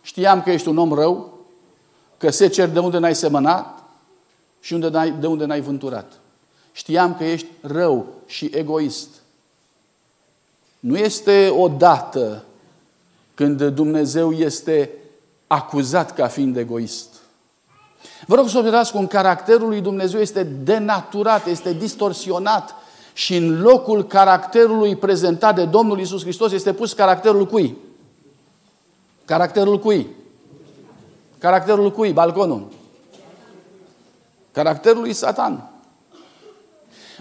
[0.01, 1.39] știam că ești un om rău,
[2.17, 3.83] că se cer de unde n-ai semănat
[4.59, 6.19] și unde n-ai, de unde n-ai vânturat.
[6.71, 9.09] Știam că ești rău și egoist.
[10.79, 12.43] Nu este o dată
[13.33, 14.89] când Dumnezeu este
[15.47, 17.13] acuzat ca fiind egoist.
[18.27, 22.75] Vă rog să observați cum caracterul lui Dumnezeu este denaturat, este distorsionat
[23.13, 27.77] și în locul caracterului prezentat de Domnul Isus Hristos este pus caracterul cui?
[29.25, 30.07] Caracterul cui?
[31.37, 32.11] Caracterul cui?
[32.11, 32.67] Balconul.
[34.51, 35.69] Caracterul lui Satan.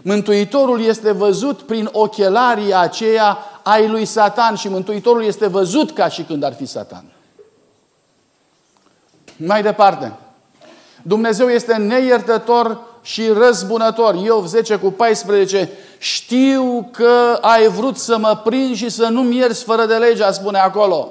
[0.02, 6.22] Mântuitorul este văzut prin ochelarii aceia ai lui Satan și Mântuitorul este văzut ca și
[6.22, 7.04] când ar fi Satan.
[9.46, 10.12] Mai departe.
[11.02, 14.14] Dumnezeu este neiertător și răzbunător.
[14.14, 15.70] Iov 10 cu 14.
[15.98, 20.58] Știu că ai vrut să mă prind și să nu-mi ierți fără de legea, spune
[20.58, 21.08] acolo.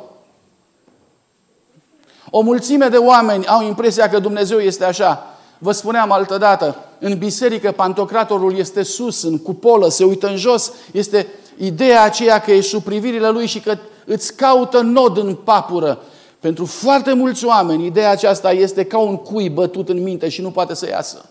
[2.30, 5.26] O mulțime de oameni au impresia că Dumnezeu este așa.
[5.58, 10.72] Vă spuneam altădată, în biserică pantocratorul este sus, în cupolă, se uită în jos.
[10.91, 16.00] Este ideea aceea că ești sub privirile lui și că îți caută nod în papură.
[16.41, 20.51] Pentru foarte mulți oameni, ideea aceasta este ca un cui bătut în minte și nu
[20.51, 21.25] poate să iasă.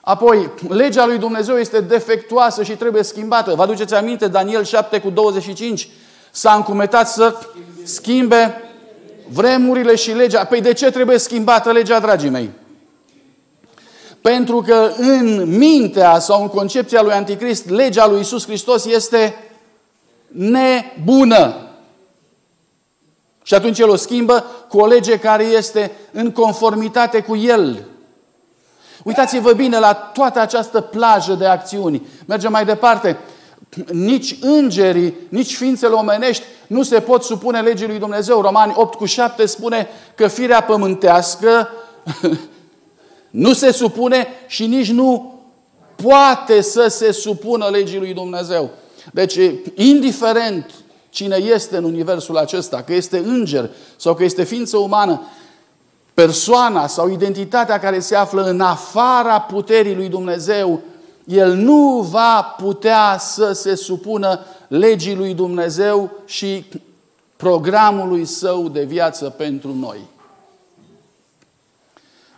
[0.00, 3.54] Apoi, legea lui Dumnezeu este defectuoasă și trebuie schimbată.
[3.54, 5.88] Vă aduceți aminte, Daniel 7 cu 25
[6.30, 7.34] s-a încumetat să
[7.82, 8.62] schimbe
[9.28, 10.44] vremurile și legea.
[10.44, 12.50] Păi de ce trebuie schimbată legea, dragii mei?
[14.20, 19.34] Pentru că în mintea sau în concepția lui Anticrist, legea lui Isus Hristos este
[20.28, 21.65] nebună.
[23.46, 27.84] Și atunci el o schimbă cu o lege care este în conformitate cu el.
[29.04, 32.06] Uitați-vă bine la toată această plajă de acțiuni.
[32.24, 33.18] Mergem mai departe.
[33.92, 38.40] Nici îngerii, nici ființele omenești nu se pot supune legii lui Dumnezeu.
[38.40, 41.68] Romani 8 cu 7 spune că firea pământească
[43.30, 45.40] nu se supune și nici nu
[46.02, 48.70] poate să se supună legii lui Dumnezeu.
[49.12, 49.38] Deci,
[49.74, 50.70] indiferent
[51.16, 55.22] cine este în universul acesta, că este înger sau că este ființă umană,
[56.14, 60.80] persoana sau identitatea care se află în afara puterii lui Dumnezeu,
[61.24, 66.66] el nu va putea să se supună legii lui Dumnezeu și
[67.36, 69.98] programului său de viață pentru noi.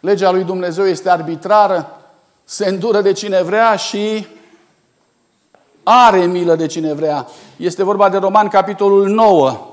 [0.00, 2.00] Legea lui Dumnezeu este arbitrară,
[2.44, 4.26] se îndură de cine vrea și
[5.90, 7.26] are milă de cine vrea.
[7.56, 9.66] Este vorba de Roman, capitolul 9.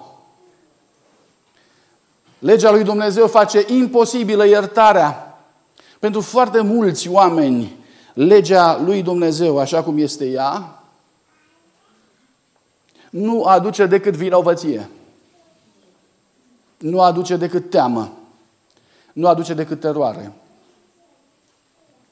[2.40, 5.38] Legea lui Dumnezeu face imposibilă iertarea.
[6.00, 7.78] Pentru foarte mulți oameni,
[8.14, 10.84] legea lui Dumnezeu, așa cum este ea,
[13.10, 14.90] nu aduce decât vinovăție.
[16.78, 18.12] Nu aduce decât teamă.
[19.14, 20.34] Nu aduce decât teroare.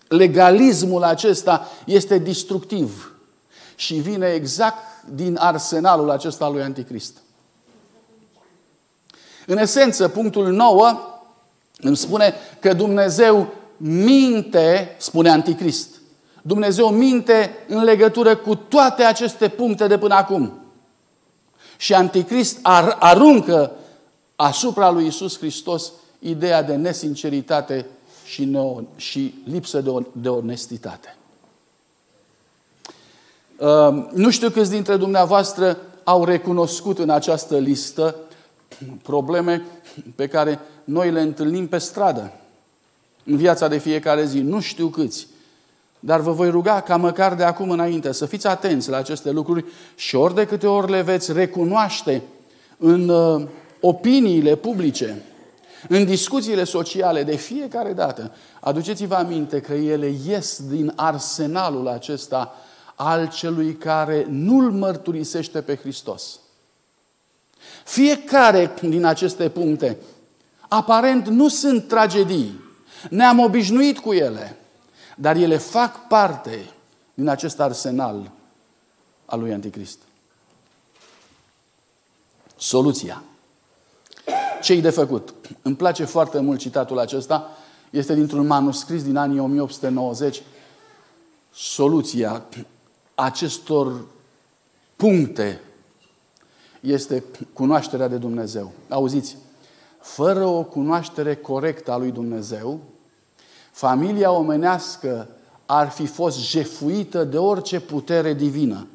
[0.08, 3.13] Legalismul acesta este destructiv
[3.84, 4.78] și vine exact
[5.10, 7.18] din arsenalul acesta al lui Anticrist.
[9.46, 10.98] În esență, punctul 9
[11.78, 15.90] îmi spune că Dumnezeu minte, spune Anticrist.
[16.42, 20.54] Dumnezeu minte în legătură cu toate aceste puncte de până acum.
[21.78, 23.72] Și Anticrist ar, aruncă
[24.36, 27.86] asupra lui Isus Hristos ideea de nesinceritate
[28.26, 31.18] și, neo, și lipsă de, de onestitate.
[33.58, 38.16] Uh, nu știu câți dintre dumneavoastră au recunoscut în această listă
[39.02, 39.62] probleme
[40.16, 42.32] pe care noi le întâlnim pe stradă,
[43.26, 44.40] în viața de fiecare zi.
[44.40, 45.28] Nu știu câți.
[46.00, 49.66] Dar vă voi ruga ca măcar de acum înainte să fiți atenți la aceste lucruri
[49.96, 52.22] și ori de câte ori le veți recunoaște
[52.78, 53.48] în uh,
[53.80, 55.24] opiniile publice,
[55.90, 62.56] în discuțiile sociale de fiecare dată, aduceți-vă aminte că ele ies din arsenalul acesta
[63.04, 66.40] al celui care nu-L mărturisește pe Hristos.
[67.84, 69.98] Fiecare din aceste puncte,
[70.68, 72.60] aparent, nu sunt tragedii.
[73.10, 74.58] Ne-am obișnuit cu ele.
[75.16, 76.70] Dar ele fac parte
[77.14, 78.32] din acest arsenal
[79.26, 80.00] al lui Anticrist.
[82.56, 83.24] Soluția.
[84.62, 85.34] Ce-i de făcut?
[85.62, 87.50] Îmi place foarte mult citatul acesta.
[87.90, 90.42] Este dintr-un manuscris din anii 1890.
[91.54, 92.44] Soluția
[93.16, 94.06] acestor
[94.96, 95.62] puncte
[96.80, 98.72] este cunoașterea de Dumnezeu.
[98.90, 99.38] Auziți,
[100.00, 102.80] fără o cunoaștere corectă a lui Dumnezeu,
[103.72, 105.28] familia omenească
[105.66, 108.88] ar fi fost jefuită de orice putere divină.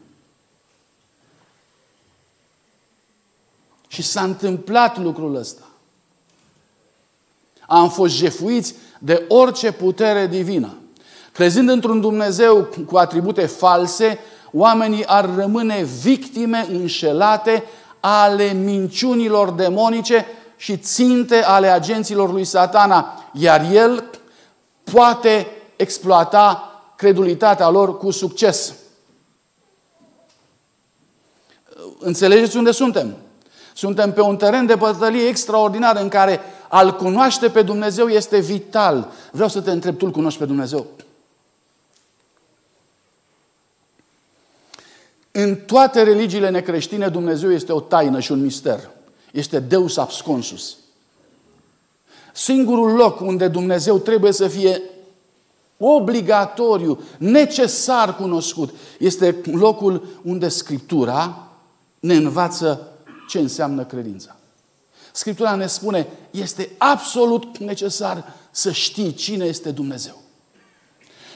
[3.88, 5.62] Și s-a întâmplat lucrul ăsta.
[7.66, 10.77] Am fost jefuiți de orice putere divină.
[11.38, 14.18] Crezând într-un Dumnezeu cu atribute false,
[14.52, 17.64] oamenii ar rămâne victime înșelate
[18.00, 20.26] ale minciunilor demonice
[20.56, 24.04] și ținte ale agenților lui satana, iar el
[24.84, 28.74] poate exploata credulitatea lor cu succes.
[31.98, 33.16] Înțelegeți unde suntem?
[33.74, 39.08] Suntem pe un teren de bătălie extraordinar în care al cunoaște pe Dumnezeu este vital.
[39.32, 40.86] Vreau să te întreb, tu îl cunoști pe Dumnezeu?
[45.40, 48.90] În toate religiile necreștine, Dumnezeu este o taină și un mister.
[49.32, 50.76] Este Deus absconsus.
[52.32, 54.82] Singurul loc unde Dumnezeu trebuie să fie
[55.76, 61.48] obligatoriu, necesar cunoscut, este locul unde Scriptura
[62.00, 62.88] ne învață
[63.28, 64.36] ce înseamnă credința.
[65.12, 70.22] Scriptura ne spune, este absolut necesar să știi cine este Dumnezeu.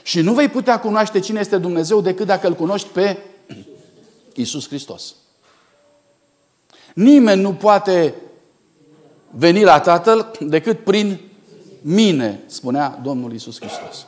[0.03, 3.18] Și nu vei putea cunoaște cine este Dumnezeu decât dacă îl cunoști pe
[4.35, 5.14] Isus Hristos.
[6.95, 8.14] Nimeni nu poate
[9.30, 11.20] veni la Tatăl decât prin
[11.80, 14.07] mine, spunea Domnul Isus Hristos.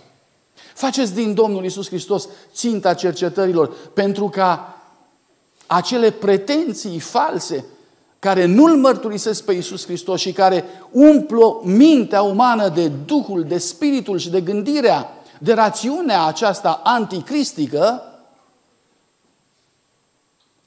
[0.75, 4.79] Faceți din Domnul Isus Hristos ținta cercetărilor pentru ca
[5.67, 7.65] acele pretenții false
[8.19, 14.19] care nu-L mărturisesc pe Isus Hristos și care umplu mintea umană de Duhul, de Spiritul
[14.19, 15.09] și de gândirea,
[15.39, 18.03] de rațiunea aceasta anticristică,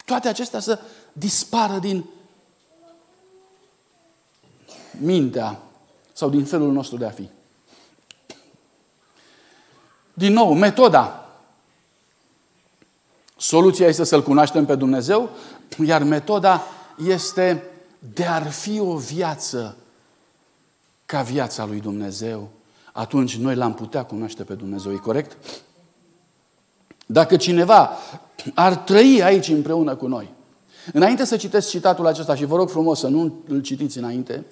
[0.07, 0.79] toate acestea să
[1.13, 2.05] dispară din
[4.99, 5.59] mintea
[6.13, 7.29] sau din felul nostru de a fi.
[10.13, 11.29] Din nou, metoda.
[13.37, 15.29] Soluția este să-L cunoaștem pe Dumnezeu,
[15.85, 16.63] iar metoda
[17.07, 17.63] este
[18.13, 19.77] de a fi o viață
[21.05, 22.49] ca viața lui Dumnezeu,
[22.93, 24.93] atunci noi l-am putea cunoaște pe Dumnezeu.
[24.93, 25.37] E corect?
[27.09, 27.97] Dacă cineva
[28.53, 30.33] ar trăi aici împreună cu noi,
[30.93, 34.45] înainte să citesc citatul acesta și vă rog frumos să nu îl citiți înainte,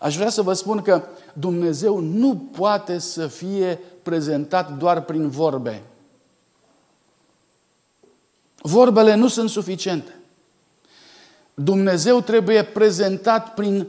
[0.00, 1.02] aș vrea să vă spun că
[1.32, 5.82] Dumnezeu nu poate să fie prezentat doar prin vorbe.
[8.56, 10.14] Vorbele nu sunt suficiente.
[11.54, 13.88] Dumnezeu trebuie prezentat prin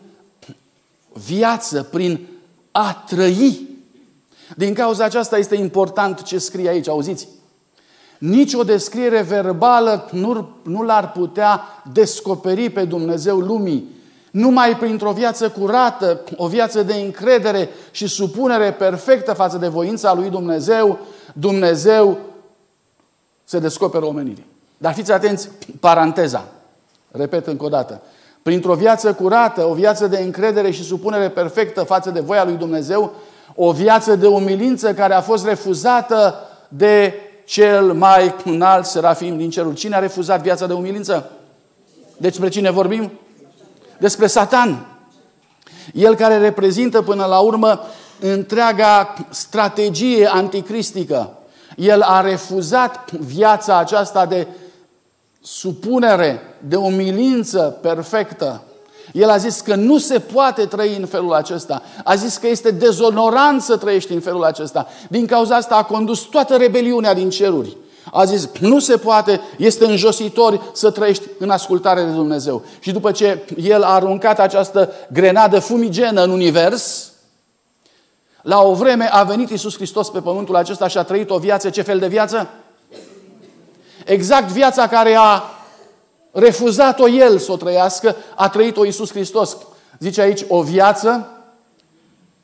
[1.13, 2.27] viață, prin
[2.71, 3.67] a trăi.
[4.55, 7.27] Din cauza aceasta este important ce scrie aici, auziți?
[8.19, 11.61] Nici o descriere verbală nu, nu l-ar putea
[11.93, 13.97] descoperi pe Dumnezeu lumii.
[14.31, 20.29] Numai printr-o viață curată, o viață de încredere și supunere perfectă față de voința lui
[20.29, 20.99] Dumnezeu,
[21.33, 22.17] Dumnezeu
[23.43, 24.45] se descoperă omenirii.
[24.77, 25.49] Dar fiți atenți,
[25.79, 26.47] paranteza.
[27.11, 28.01] Repet încă o dată.
[28.41, 33.13] Printr-o viață curată, o viață de încredere și supunere perfectă față de voia lui Dumnezeu,
[33.55, 36.35] o viață de umilință care a fost refuzată
[36.67, 37.13] de
[37.49, 39.73] cel mai înalt serafim din cerul.
[39.73, 41.31] Cine a refuzat viața de umilință?
[42.17, 43.11] Despre cine vorbim?
[43.97, 44.85] Despre Satan.
[45.93, 47.81] El care reprezintă până la urmă
[48.19, 51.37] întreaga strategie anticristică.
[51.75, 54.47] El a refuzat viața aceasta de
[55.41, 58.63] supunere, de umilință perfectă.
[59.11, 61.81] El a zis că nu se poate trăi în felul acesta.
[62.03, 64.87] A zis că este dezonorant să trăiești în felul acesta.
[65.09, 67.77] Din cauza asta a condus toată rebeliunea din ceruri.
[68.11, 72.63] A zis, nu se poate, este înjositor să trăiești în ascultare de Dumnezeu.
[72.79, 77.11] Și după ce el a aruncat această grenadă fumigenă în univers,
[78.41, 81.69] la o vreme a venit Iisus Hristos pe pământul acesta și a trăit o viață.
[81.69, 82.49] Ce fel de viață?
[84.05, 85.43] Exact viața care a
[86.31, 89.57] refuzat-o El să o trăiască, a trăit-o Iisus Hristos.
[89.99, 91.27] Zice aici, o viață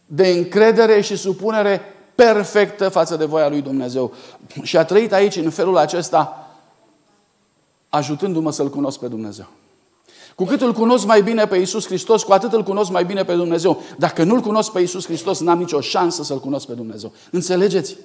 [0.06, 1.82] de încredere și supunere
[2.16, 4.14] perfectă față de voia lui Dumnezeu.
[4.62, 6.50] Și a trăit aici în felul acesta,
[7.90, 9.46] ajutându-mă să-L cunosc pe Dumnezeu.
[10.36, 13.24] Cu cât îl cunosc mai bine pe Iisus Hristos, cu atât îl cunosc mai bine
[13.24, 13.82] pe Dumnezeu.
[13.98, 17.12] Dacă nu-L cunosc pe Iisus Hristos, n-am nicio șansă să-L cunosc pe Dumnezeu.
[17.32, 17.98] Înțelegeți?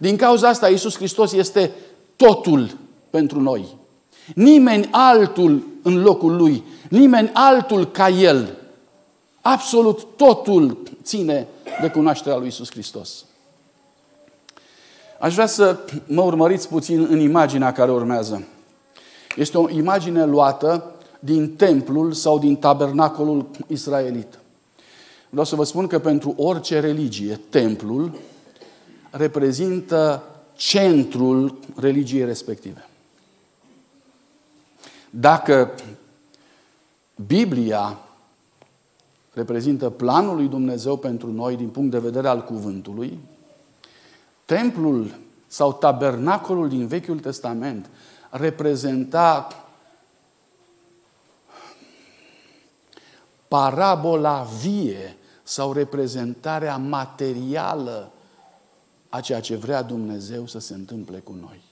[0.00, 1.70] Din cauza asta, Iisus Hristos este
[2.16, 2.76] totul
[3.10, 3.78] pentru noi.
[4.34, 8.58] Nimeni altul în locul lui, nimeni altul ca el.
[9.40, 11.46] Absolut totul ține
[11.80, 13.24] de cunoașterea lui Isus Hristos.
[15.20, 18.46] Aș vrea să mă urmăriți puțin în imaginea care urmează.
[19.36, 24.38] Este o imagine luată din templul sau din tabernacolul israelit.
[25.28, 28.18] Vreau să vă spun că pentru orice religie, templul
[29.10, 30.22] reprezintă
[30.56, 32.89] centrul religiei respective.
[35.10, 35.74] Dacă
[37.26, 37.98] Biblia
[39.32, 43.18] reprezintă planul lui Dumnezeu pentru noi din punct de vedere al cuvântului,
[44.44, 47.90] templul sau tabernacolul din Vechiul Testament
[48.30, 49.48] reprezenta
[53.48, 58.12] parabola vie sau reprezentarea materială
[59.08, 61.69] a ceea ce vrea Dumnezeu să se întâmple cu noi.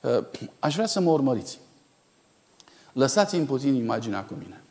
[0.00, 0.24] Uh,
[0.58, 1.58] aș vrea să mă urmăriți.
[2.92, 4.62] Lăsați-mi puțin imaginea cu mine.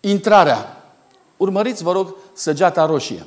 [0.00, 0.82] Intrarea.
[1.36, 3.26] Urmăriți, vă rog, săgeata roșie.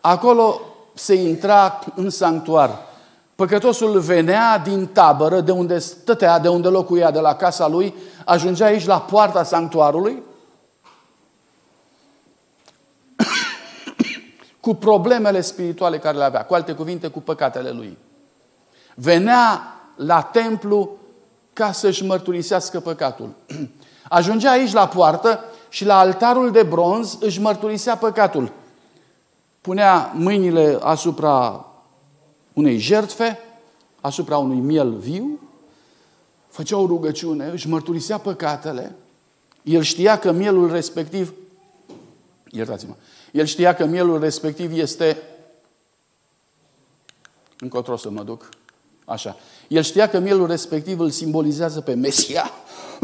[0.00, 0.60] Acolo
[0.94, 2.86] se intra în sanctuar.
[3.34, 7.94] Păcătosul venea din tabără, de unde stătea, de unde locuia, de la casa lui,
[8.24, 10.22] ajungea aici la poarta sanctuarului
[14.68, 17.98] cu problemele spirituale care le avea, cu alte cuvinte, cu păcatele lui.
[18.94, 19.62] Venea
[19.96, 20.96] la templu
[21.52, 23.34] ca să-și mărturisească păcatul.
[24.08, 28.52] Ajungea aici la poartă și la altarul de bronz își mărturisea păcatul.
[29.60, 31.66] Punea mâinile asupra
[32.52, 33.38] unei jertfe,
[34.00, 35.40] asupra unui miel viu,
[36.48, 38.94] făcea o rugăciune, își mărturisea păcatele,
[39.62, 41.34] el știa că mielul respectiv,
[42.50, 42.94] iertați-mă,
[43.32, 45.22] el știa că mielul respectiv este,
[47.60, 48.48] încotro să mă duc,
[49.04, 49.36] așa,
[49.68, 52.50] el știa că mielul respectiv îl simbolizează pe Mesia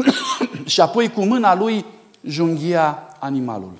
[0.65, 1.85] și apoi cu mâna lui
[2.21, 3.71] junghia animalul.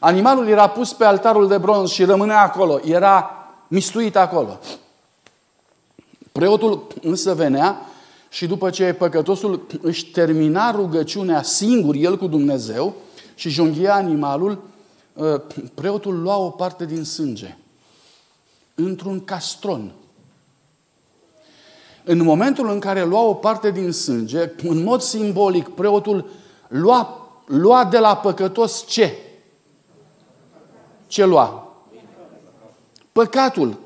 [0.00, 3.30] Animalul era pus pe altarul de bronz și rămânea acolo, era
[3.68, 4.58] mistuit acolo.
[6.32, 7.80] Preotul însă venea
[8.28, 12.94] și după ce păcătosul își termina rugăciunea singur, el cu Dumnezeu,
[13.34, 14.58] și junghia animalul, ă,
[15.74, 17.56] preotul lua o parte din sânge
[18.74, 19.92] într-un castron.
[22.04, 26.30] În momentul în care lua o parte din sânge, în mod simbolic, preotul
[26.68, 29.16] lua, lua de la păcătos ce?
[31.06, 31.72] Ce lua?
[33.12, 33.78] Păcatul.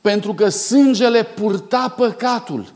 [0.00, 2.72] Pentru că sângele purta păcatul.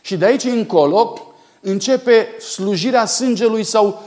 [0.00, 1.14] Și de aici încolo
[1.60, 4.02] începe slujirea sângelui sau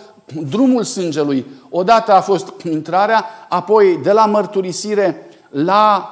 [0.50, 1.46] drumul sângelui.
[1.76, 6.10] Odată a fost intrarea, apoi de la mărturisire la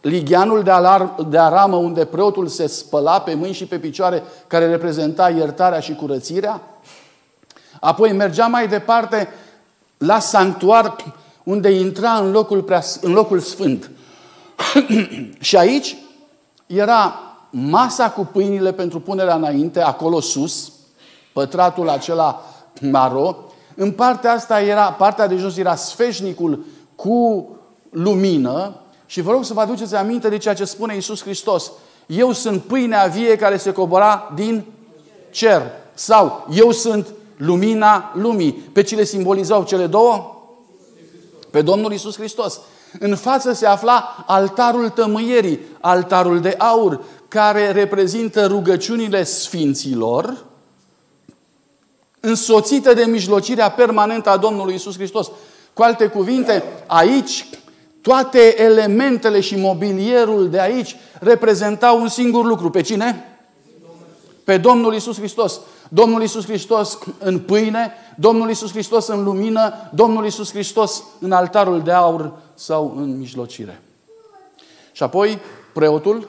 [0.00, 4.66] ligheanul de, alar, de aramă unde preotul se spăla pe mâini și pe picioare, care
[4.66, 6.60] reprezenta iertarea și curățirea.
[7.80, 9.28] Apoi mergea mai departe
[9.98, 10.96] la sanctuar,
[11.42, 13.90] unde intra în locul, prea, în locul sfânt.
[15.40, 15.96] și aici
[16.66, 20.72] era masa cu pâinile pentru punerea înainte, acolo sus,
[21.32, 22.42] pătratul acela
[22.80, 23.44] maro.
[23.82, 26.64] În partea asta era, partea de jos era sfeșnicul
[26.96, 27.48] cu
[27.90, 28.74] lumină
[29.06, 31.72] și vă rog să vă aduceți aminte de ceea ce spune Iisus Hristos.
[32.06, 34.64] Eu sunt pâinea vie care se cobora din
[35.30, 35.62] cer.
[35.94, 37.06] Sau eu sunt
[37.36, 38.52] lumina lumii.
[38.52, 40.42] Pe cine simbolizau cele două?
[41.50, 42.60] Pe Domnul Iisus Hristos.
[42.98, 50.44] În față se afla altarul tămâierii, altarul de aur, care reprezintă rugăciunile sfinților,
[52.20, 55.30] însoțită de mijlocirea permanentă a Domnului Isus Hristos.
[55.72, 57.46] Cu alte cuvinte, aici
[58.02, 62.70] toate elementele și mobilierul de aici reprezentau un singur lucru.
[62.70, 63.38] Pe cine?
[64.44, 65.60] Pe Domnul Isus Hristos.
[65.88, 71.82] Domnul Isus Hristos în pâine, Domnul Isus Hristos în lumină, Domnul Isus Hristos în altarul
[71.82, 73.82] de aur sau în mijlocire.
[74.92, 75.38] Și apoi
[75.72, 76.28] preotul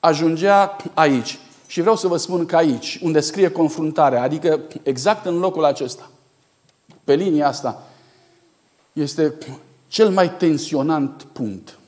[0.00, 1.38] ajungea aici.
[1.70, 6.10] Și vreau să vă spun că aici, unde scrie confruntarea, adică exact în locul acesta,
[7.04, 7.82] pe linia asta,
[8.92, 9.38] este
[9.88, 11.78] cel mai tensionant punct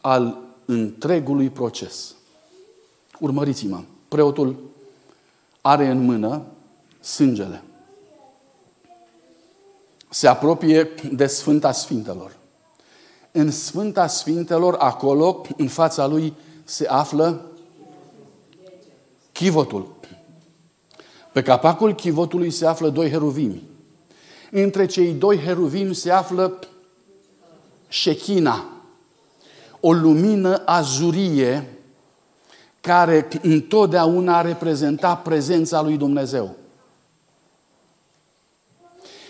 [0.00, 2.14] al întregului proces.
[3.20, 4.56] Urmăriți-mă, preotul
[5.60, 6.42] are în mână
[7.00, 7.62] sângele.
[10.08, 12.36] Se apropie de Sfânta Sfintelor.
[13.32, 17.51] În Sfânta Sfintelor, acolo, în fața lui, se află
[19.32, 19.94] chivotul.
[21.32, 23.62] Pe capacul chivotului se află doi heruvimi.
[24.50, 26.58] Între cei doi heruvimi se află
[27.88, 28.64] șechina,
[29.80, 31.78] o lumină azurie
[32.80, 36.56] care întotdeauna reprezenta prezența lui Dumnezeu.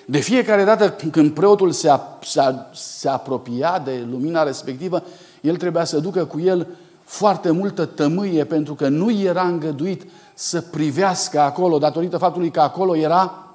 [0.07, 1.91] De fiecare dată când preotul se,
[2.23, 2.41] se,
[2.73, 5.03] se apropia de lumina respectivă,
[5.41, 6.67] el trebuia să ducă cu el
[7.13, 10.03] foarte multă tămâie pentru că nu era îngăduit
[10.35, 13.49] să privească acolo, datorită faptului că acolo era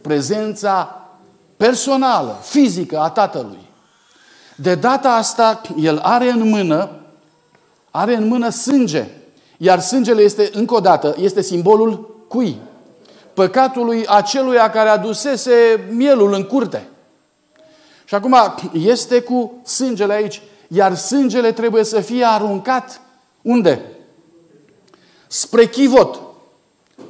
[0.00, 1.02] prezența
[1.56, 3.68] personală, fizică a Tatălui.
[4.56, 6.90] De data asta, el are în mână,
[7.90, 9.06] are în mână sânge.
[9.56, 12.60] Iar sângele este, încă o dată, este simbolul cui?
[13.34, 16.88] Păcatului aceluia care adusese mielul în curte.
[18.04, 18.36] Și acum
[18.72, 20.42] este cu sângele aici.
[20.68, 23.00] Iar sângele trebuie să fie aruncat
[23.42, 23.82] unde?
[25.26, 26.20] Spre chivot.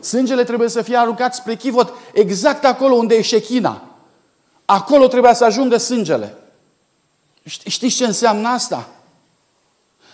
[0.01, 3.83] Sângele trebuie să fie aruncat spre chivot, exact acolo unde e șechina.
[4.65, 6.37] Acolo trebuia să ajungă sângele.
[7.45, 8.89] Știți ce înseamnă asta?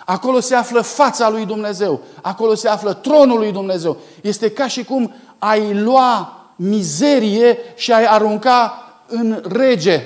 [0.05, 2.01] Acolo se află fața lui Dumnezeu.
[2.23, 3.97] Acolo se află tronul lui Dumnezeu.
[4.21, 10.03] Este ca și cum ai lua mizerie și ai arunca în rege.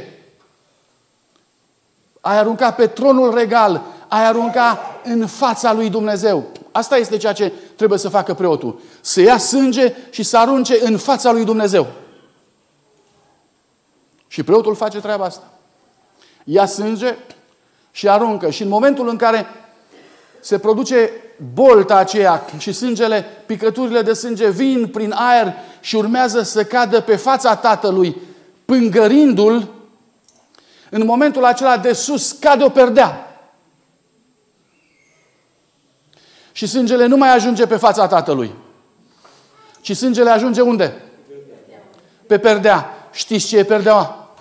[2.27, 3.83] Ai arunca pe tronul regal.
[4.09, 6.45] Ai arunca în fața lui Dumnezeu.
[6.73, 8.81] Asta este ceea ce trebuie să facă preotul.
[9.01, 11.87] Să ia sânge și să arunce în fața lui Dumnezeu.
[14.27, 15.45] Și preotul face treaba asta.
[16.45, 17.17] Ia sânge
[17.91, 18.51] și aruncă.
[18.51, 19.47] Și în momentul în care
[20.41, 21.11] se produce
[21.55, 27.17] bolta aceea și sângele, picăturile de sânge vin prin aer și urmează să cadă pe
[27.17, 28.17] fața tatălui,
[28.65, 29.75] pângărindu-l,
[30.91, 33.21] în momentul acela de sus cade o perdea.
[36.53, 38.55] Și sângele nu mai ajunge pe fața tatălui,
[39.81, 41.03] ci sângele ajunge unde?
[42.27, 42.91] Pe perdea.
[43.13, 44.35] Știți ce e perdeaua?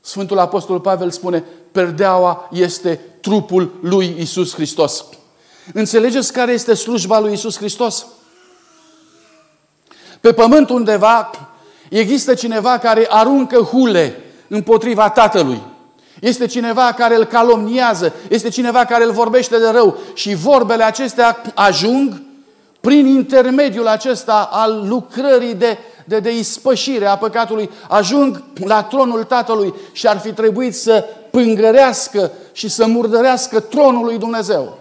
[0.00, 5.04] Sfântul Apostol Pavel spune, perdeaua este trupul lui Isus Hristos.
[5.72, 8.06] Înțelegeți care este slujba lui Isus Hristos?
[10.20, 11.30] Pe pământ undeva
[11.90, 14.23] există cineva care aruncă hule
[14.54, 15.62] împotriva Tatălui.
[16.20, 21.42] Este cineva care îl calomniază, este cineva care îl vorbește de rău și vorbele acestea
[21.54, 22.22] ajung
[22.80, 29.74] prin intermediul acesta al lucrării de de, de ispășire a păcatului, ajung la tronul Tatălui
[29.92, 34.78] și ar fi trebuit să pângărească și să murdărească tronul lui Dumnezeu.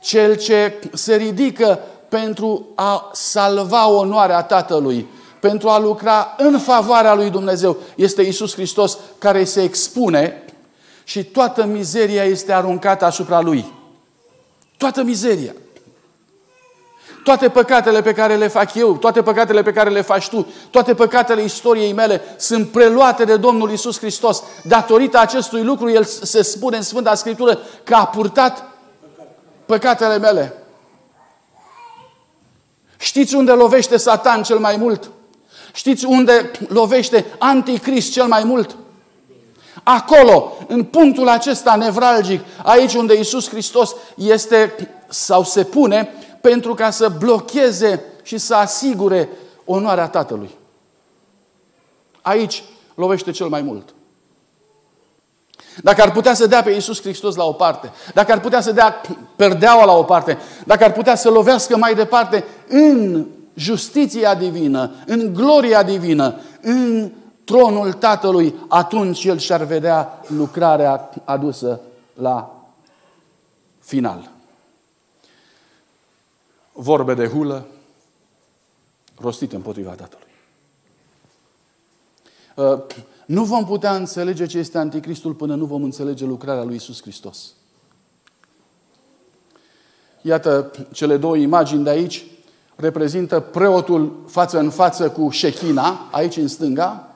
[0.00, 5.06] Cel ce se ridică pentru a salva onoarea Tatălui,
[5.40, 10.44] pentru a lucra în favoarea lui Dumnezeu, este Isus Hristos care se expune
[11.04, 13.72] și toată mizeria este aruncată asupra lui.
[14.76, 15.52] Toată mizeria.
[17.24, 20.94] Toate păcatele pe care le fac eu, toate păcatele pe care le faci tu, toate
[20.94, 24.42] păcatele istoriei mele sunt preluate de Domnul Isus Hristos.
[24.62, 28.68] Datorită acestui lucru, El se spune în Sfânta Scriptură că a purtat
[29.66, 30.54] păcatele mele.
[32.98, 35.10] Știți unde lovește Satan cel mai mult?
[35.72, 38.76] Știți unde lovește Anticrist cel mai mult?
[39.82, 46.08] Acolo, în punctul acesta nevralgic, aici unde Isus Hristos este sau se pune
[46.40, 49.28] pentru ca să blocheze și să asigure
[49.64, 50.50] onoarea Tatălui.
[52.20, 52.64] Aici
[52.94, 53.94] lovește cel mai mult.
[55.82, 58.72] Dacă ar putea să dea pe Iisus Hristos la o parte, dacă ar putea să
[58.72, 59.00] dea
[59.36, 63.26] perdeaua la o parte, dacă ar putea să lovească mai departe în
[63.60, 67.10] justiția divină, în gloria divină, în
[67.44, 71.80] tronul Tatălui, atunci El și-ar vedea lucrarea adusă
[72.14, 72.64] la
[73.78, 74.30] final
[76.80, 77.66] vorbe de hulă
[79.16, 80.26] rostite împotriva Tatălui.
[82.56, 82.96] Uh,
[83.26, 87.52] nu vom putea înțelege ce este Anticristul până nu vom înțelege lucrarea lui Isus Hristos.
[90.22, 92.24] Iată, cele două imagini de aici
[92.80, 97.10] reprezintă preotul față în față cu șechina, aici în stânga,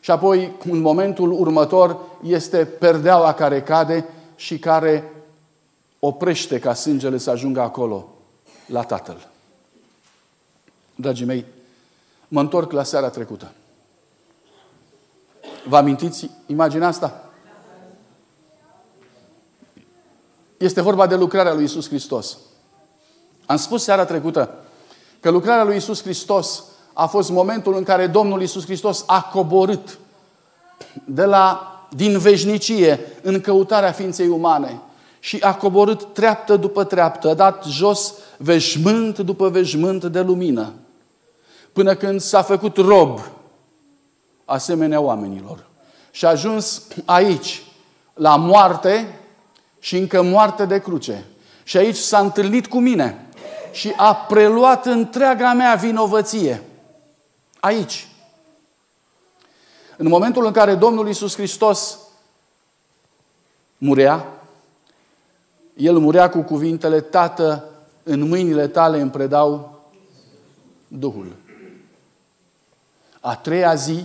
[0.00, 4.04] și apoi, în momentul următor, este perdeaua care cade
[4.36, 5.12] și care
[5.98, 8.08] oprește ca sângele să ajungă acolo,
[8.66, 9.28] la Tatăl.
[10.94, 11.44] Dragii mei,
[12.28, 13.52] mă întorc la seara trecută.
[15.68, 17.30] Vă amintiți imaginea asta?
[20.56, 22.38] Este vorba de lucrarea lui Isus Hristos.
[23.46, 24.54] Am spus seara trecută
[25.20, 29.98] că lucrarea lui Isus Hristos a fost momentul în care Domnul Isus Hristos a coborât
[31.04, 34.80] de la, din veșnicie în căutarea ființei umane
[35.18, 40.72] și a coborât treaptă după treaptă, a dat jos veșmânt după veșmânt de lumină,
[41.72, 43.20] până când s-a făcut rob
[44.44, 45.66] asemenea oamenilor.
[46.10, 47.62] Și a ajuns aici,
[48.14, 49.20] la moarte
[49.78, 51.24] și încă moarte de cruce.
[51.62, 53.28] Și aici s-a întâlnit cu mine
[53.72, 56.62] și a preluat întreaga mea vinovăție.
[57.60, 58.08] Aici.
[59.96, 61.98] În momentul în care Domnul Isus Hristos
[63.78, 64.26] murea,
[65.76, 67.64] el murea cu cuvintele, Tată,
[68.02, 69.80] în mâinile tale îmi predau
[70.88, 71.36] Duhul.
[73.20, 74.04] A treia zi,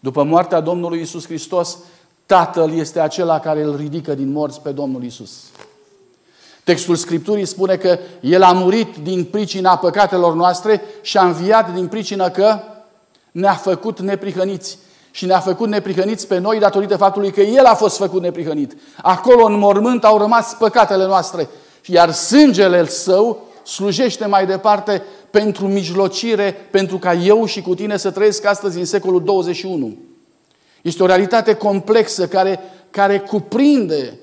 [0.00, 1.78] după moartea Domnului Isus Hristos,
[2.26, 5.50] Tatăl este acela care îl ridică din morți pe Domnul Isus.
[6.64, 11.86] Textul Scripturii spune că El a murit din pricina păcatelor noastre și a înviat din
[11.86, 12.60] pricina că
[13.32, 14.78] ne-a făcut neprihăniți.
[15.10, 18.76] Și ne-a făcut neprihăniți pe noi datorită faptului că El a fost făcut neprihănit.
[19.02, 21.48] Acolo în mormânt au rămas păcatele noastre.
[21.86, 28.10] Iar sângele Său slujește mai departe pentru mijlocire, pentru ca eu și cu tine să
[28.10, 29.96] trăiesc astăzi în secolul 21.
[30.82, 32.60] Este o realitate complexă care,
[32.90, 34.18] care cuprinde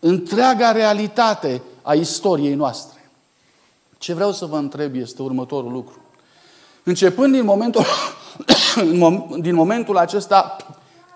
[0.00, 3.10] întreaga realitate a istoriei noastre.
[3.98, 6.00] Ce vreau să vă întreb este următorul lucru.
[6.82, 7.84] Începând din momentul,
[9.46, 10.56] din momentul acesta,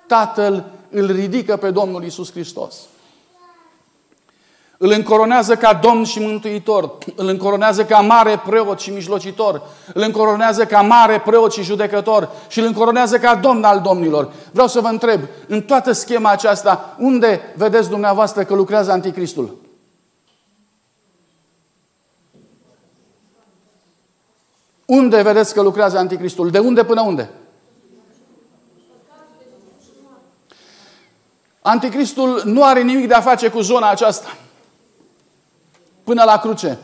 [0.07, 2.77] Tatăl îl ridică pe Domnul Isus Hristos.
[4.79, 9.63] Îl încoronează ca Domn și Mântuitor, îl încoronează ca mare preot și mijlocitor,
[9.93, 14.33] îl încoronează ca mare preot și judecător și îl încoronează ca Domn al domnilor.
[14.53, 19.63] Vreau să vă întreb, în toată schema aceasta, unde vedeți dumneavoastră că lucrează Anticristul?
[24.87, 26.51] Unde vedeți că lucrează Anticristul?
[26.51, 27.31] De unde până unde?
[31.63, 34.37] Anticristul nu are nimic de a face cu zona aceasta
[36.05, 36.79] până la cruce.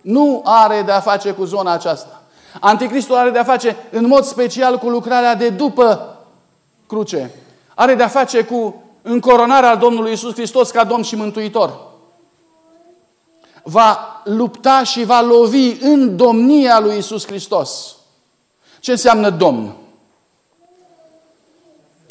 [0.00, 2.22] Nu are de a face cu zona aceasta.
[2.60, 6.16] Anticristul are de a face în mod special cu lucrarea de după
[6.86, 7.34] cruce.
[7.74, 11.91] Are de a face cu încoronarea Domnului Isus Hristos ca Domn și Mântuitor.
[13.62, 17.96] Va lupta și va lovi în domnia lui Isus Hristos.
[18.80, 19.76] Ce înseamnă Domn?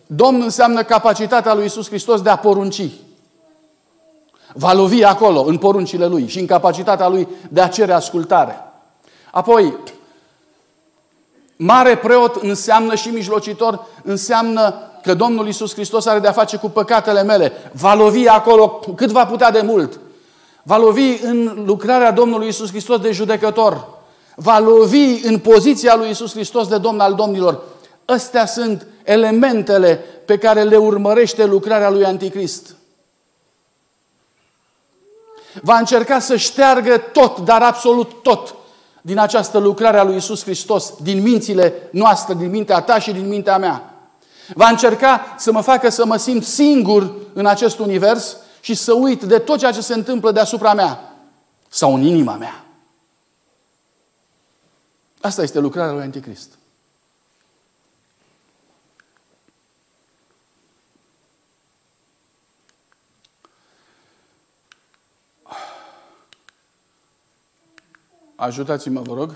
[0.06, 2.90] Domn înseamnă capacitatea lui Isus Hristos de a porunci.
[4.54, 8.64] Va lovi acolo, în poruncile lui și în capacitatea lui de a cere ascultare.
[9.32, 9.78] Apoi,
[11.56, 17.24] mare preot înseamnă și mijlocitor, înseamnă că Domnul Isus Hristos are de-a face cu păcatele
[17.24, 17.52] mele.
[17.74, 20.00] Va lovi acolo cât va putea de mult.
[20.64, 23.88] Va lovi în lucrarea Domnului Isus Hristos de judecător.
[24.36, 27.64] Va lovi în poziția lui Isus Hristos de Domn al domnilor.
[28.06, 29.96] Astea sunt elementele
[30.26, 32.76] pe care le urmărește lucrarea lui Anticrist.
[35.62, 38.56] Va încerca să șteargă tot, dar absolut tot,
[39.02, 43.28] din această lucrare a lui Isus Hristos, din mințile noastre, din mintea ta și din
[43.28, 43.94] mintea mea.
[44.54, 49.24] Va încerca să mă facă să mă simt singur în acest univers și să uit
[49.24, 51.16] de tot ceea ce se întâmplă deasupra mea
[51.70, 52.66] sau în inima mea.
[55.22, 56.58] Asta este lucrarea lui Anticrist.
[68.36, 69.36] Ajutați-mă, vă rog.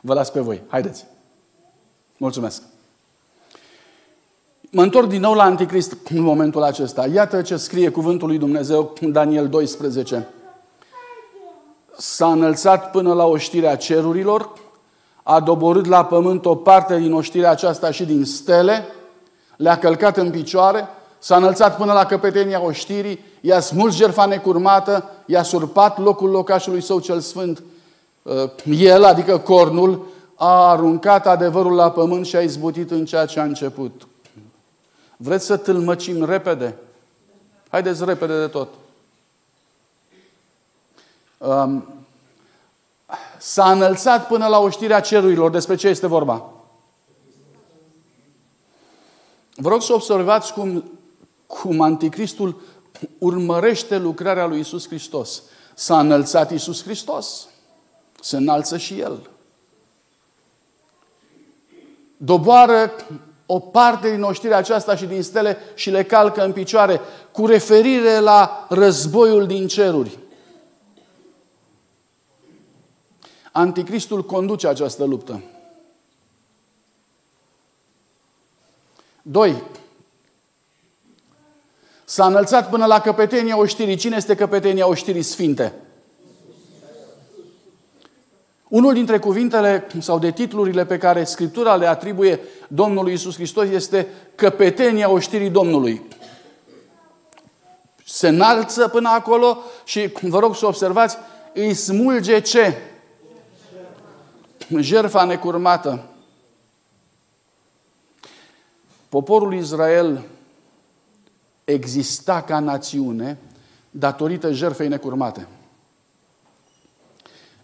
[0.00, 0.62] Vă las pe voi.
[0.68, 1.06] Haideți.
[2.16, 2.62] Mulțumesc.
[4.74, 7.06] Mă întorc din nou la Anticrist în momentul acesta.
[7.06, 10.28] Iată ce scrie cuvântul lui Dumnezeu în Daniel 12.
[11.96, 14.50] S-a înălțat până la oștirea cerurilor,
[15.22, 18.86] a doborât la pământ o parte din oștirea aceasta și din stele,
[19.56, 25.42] le-a călcat în picioare, s-a înălțat până la căpetenia oștirii, i-a smuls jertfa necurmată, i-a
[25.42, 27.62] surpat locul locașului său cel sfânt.
[28.22, 28.32] Uh,
[28.78, 33.44] el, adică cornul, a aruncat adevărul la pământ și a izbutit în ceea ce a
[33.44, 34.06] început.
[35.16, 36.76] Vreți să tâlmăcim repede?
[37.68, 38.68] Haideți repede de tot.
[41.38, 41.84] Um,
[43.38, 45.50] s-a înălțat până la oștirea cerurilor.
[45.50, 46.52] Despre ce este vorba?
[49.54, 50.90] Vă rog să observați cum,
[51.46, 52.60] cum anticristul
[53.18, 55.42] urmărește lucrarea lui Isus Hristos.
[55.74, 57.48] S-a înălțat Isus Hristos.
[58.20, 59.30] Se înalță și El.
[62.16, 62.92] Doboară
[63.46, 67.00] o parte din oștirea aceasta și din stele și le calcă în picioare
[67.32, 70.18] cu referire la războiul din ceruri.
[73.52, 75.42] Anticristul conduce această luptă.
[79.22, 79.62] Doi,
[82.04, 83.96] S-a înălțat până la căpetenia oștirii.
[83.96, 85.74] Cine este căpetenia oștirii sfinte?
[88.74, 94.08] Unul dintre cuvintele sau de titlurile pe care Scriptura le atribuie Domnului Isus Hristos este
[94.34, 96.02] căpetenia oștirii Domnului.
[98.04, 101.16] Se înalță până acolo și vă rog să observați,
[101.52, 102.76] îi smulge ce?
[104.80, 106.04] Jerfa necurmată.
[109.08, 110.24] Poporul Israel
[111.64, 113.38] exista ca națiune
[113.90, 115.46] datorită jertfei necurmate.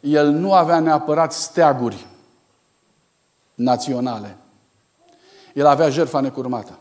[0.00, 2.06] El nu avea neapărat steaguri
[3.54, 4.36] naționale.
[5.54, 6.78] El avea jertfa necurmată.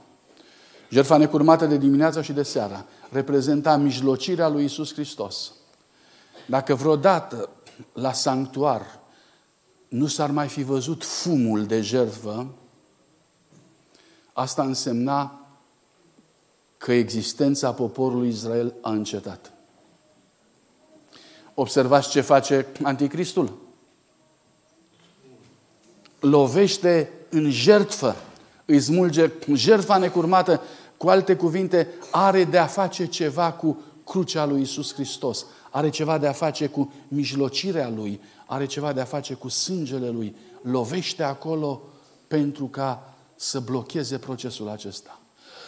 [0.90, 5.52] Jertfa necurmată de dimineața și de seara reprezenta mijlocirea lui Isus Hristos.
[6.48, 7.50] Dacă vreodată
[7.94, 9.00] la sanctuar
[9.88, 12.48] nu s-ar mai fi văzut fumul de jertfă,
[14.34, 15.48] asta însemna
[16.78, 19.52] că existența poporului Israel a încetat.
[21.60, 23.57] Observați ce face anticristul.
[26.20, 28.16] Lovește în jertfă,
[28.66, 30.62] îi smulge jertfa necurmată,
[30.97, 36.18] cu alte cuvinte, are de a face ceva cu crucea lui Isus Hristos, are ceva
[36.18, 40.36] de a face cu mijlocirea lui, are ceva de a face cu sângele lui.
[40.62, 41.82] Lovește acolo
[42.28, 45.20] pentru ca să blocheze procesul acesta.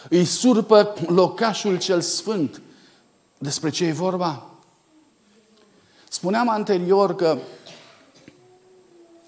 [0.08, 2.60] Îi surpă locașul cel sfânt.
[3.38, 4.51] Despre ce e vorba?
[6.22, 7.38] Spuneam anterior că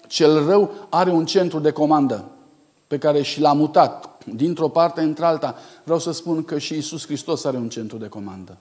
[0.07, 2.31] cel rău are un centru de comandă
[2.87, 5.55] pe care și l-a mutat dintr-o parte într-alta.
[5.83, 8.57] Vreau să spun că și Isus Hristos are un centru de comandă.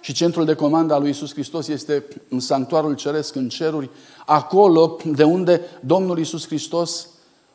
[0.00, 3.90] Și centrul de comandă al lui Isus Hristos este în sanctuarul ceresc, în ceruri,
[4.26, 7.08] acolo de unde Domnul Isus Hristos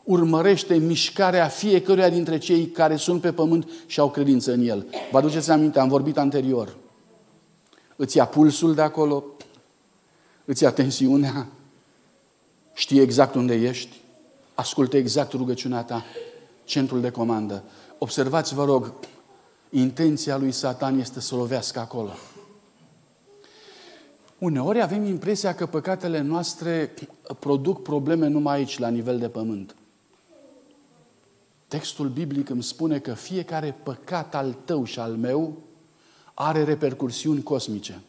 [0.04, 4.86] urmărește mișcarea fiecăruia dintre cei care sunt pe pământ și au credință în El.
[5.12, 6.76] Vă aduceți aminte, am vorbit anterior.
[7.96, 9.24] Îți ia pulsul de acolo,
[10.50, 11.48] îți ia tensiunea,
[12.74, 14.02] știe exact unde ești,
[14.54, 16.04] ascultă exact rugăciunea ta,
[16.64, 17.64] centrul de comandă.
[17.98, 18.94] Observați, vă rog,
[19.70, 22.12] intenția lui Satan este să lovească acolo.
[24.38, 26.94] Uneori avem impresia că păcatele noastre
[27.40, 29.76] produc probleme numai aici, la nivel de pământ.
[31.68, 35.58] Textul biblic îmi spune că fiecare păcat al tău și al meu
[36.34, 38.02] are repercursiuni cosmice.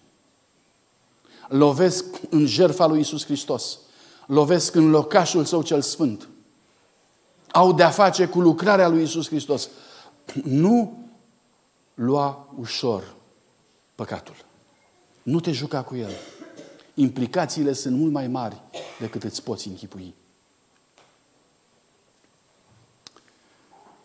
[1.50, 3.78] Lovesc în jertfa lui Isus Hristos.
[4.26, 6.28] Lovesc în locașul său cel sfânt.
[7.52, 9.68] Au de-a face cu lucrarea lui Isus Hristos.
[10.44, 11.08] Nu
[11.94, 13.14] lua ușor
[13.94, 14.34] păcatul.
[15.22, 16.10] Nu te juca cu el.
[16.94, 18.60] Implicațiile sunt mult mai mari
[19.00, 20.14] decât îți poți închipui.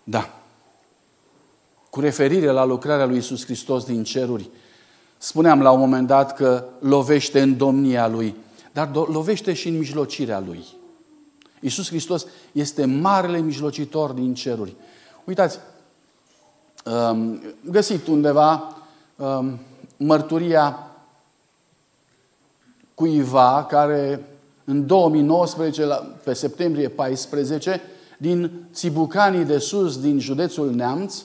[0.04, 0.40] Da.
[1.90, 4.50] Cu referire la lucrarea lui Isus Hristos din ceruri,
[5.18, 8.36] spuneam la un moment dat că lovește în domnia lui,
[8.72, 10.66] dar lovește și în mijlocirea lui.
[11.60, 14.76] Isus Hristos este marele mijlocitor din ceruri.
[15.24, 15.60] Uitați,
[16.86, 18.76] um, găsit undeva
[19.16, 19.60] um,
[19.98, 20.92] mărturia
[22.96, 24.26] cuiva care
[24.66, 25.88] în 2019,
[26.24, 27.82] pe septembrie 14,
[28.18, 31.24] din Țibucanii de Sus, din județul Neamț,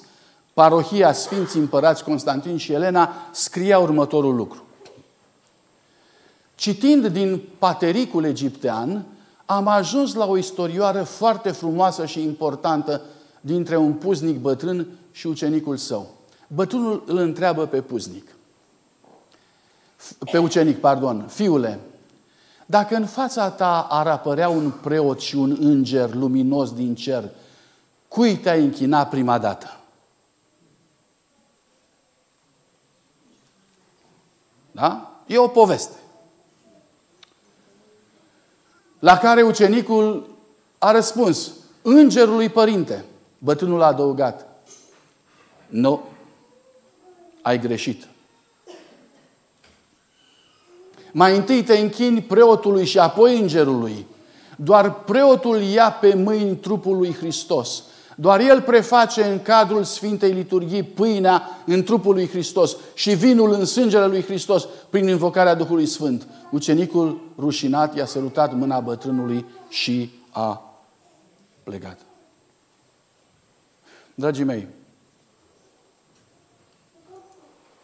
[0.55, 4.63] parohia Sfinții Împărați Constantin și Elena, scria următorul lucru.
[6.55, 9.05] Citind din patericul egiptean,
[9.47, 13.01] am ajuns la o istorioară foarte frumoasă și importantă
[13.41, 16.09] dintre un puznic bătrân și ucenicul său.
[16.47, 18.35] Bătrânul îl întreabă pe puznic,
[20.31, 21.81] pe ucenic, pardon, fiule,
[22.67, 27.31] dacă în fața ta ar apărea un preot și un înger luminos din cer,
[28.09, 29.80] cui te-ai închina prima dată?
[34.81, 35.23] Da?
[35.27, 35.97] E o poveste.
[38.99, 40.31] La care ucenicul
[40.79, 41.53] a răspuns,
[41.83, 43.05] Îngerului Părinte.
[43.39, 44.47] Bătrânul a adăugat,
[45.69, 46.03] nu,
[47.43, 48.09] ai greșit.
[51.13, 54.07] Mai întâi te închini preotului și apoi îngerului.
[54.57, 57.83] Doar preotul ia pe mâini trupul lui Hristos.
[58.21, 63.65] Doar el preface în cadrul Sfintei Liturghii pâinea în trupul lui Hristos și vinul în
[63.65, 66.27] sângele lui Hristos prin invocarea Duhului Sfânt.
[66.51, 70.77] Ucenicul rușinat i-a sărutat mâna bătrânului și a
[71.63, 71.99] plecat.
[74.15, 74.69] Dragii mei,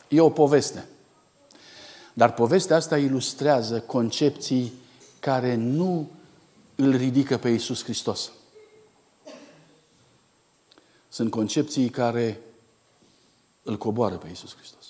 [0.09, 0.89] e o poveste.
[2.13, 4.73] Dar povestea asta ilustrează concepții
[5.21, 6.11] care nu
[6.75, 8.31] îl ridică pe Iisus Hristos.
[11.17, 12.41] Sunt concepții care
[13.63, 14.85] îl coboară pe Iisus Hristos.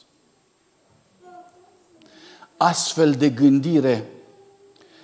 [2.57, 4.11] Astfel de gândire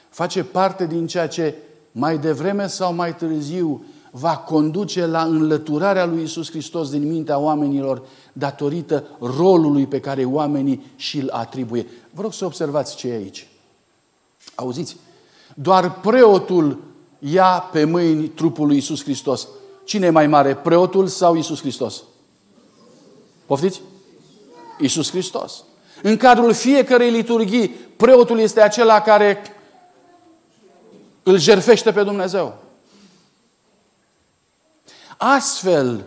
[0.09, 1.55] face parte din ceea ce
[1.93, 8.03] mai devreme sau mai târziu va conduce la înlăturarea lui Isus Hristos din mintea oamenilor
[8.33, 11.87] datorită rolului pe care oamenii și-l atribuie.
[12.11, 13.49] Vă rog să observați ce e aici.
[14.55, 14.97] Auziți?
[15.55, 16.83] Doar preotul
[17.18, 19.49] ia pe mâini trupul lui Isus Hristos.
[19.85, 22.03] Cine e mai mare, preotul sau Isus Hristos?
[23.47, 23.80] Poftiți?
[24.78, 25.64] Isus Hristos.
[26.03, 29.43] În cadrul fiecărei liturghii, preotul este acela care
[31.22, 32.55] îl jerfește pe Dumnezeu.
[35.16, 36.05] Astfel,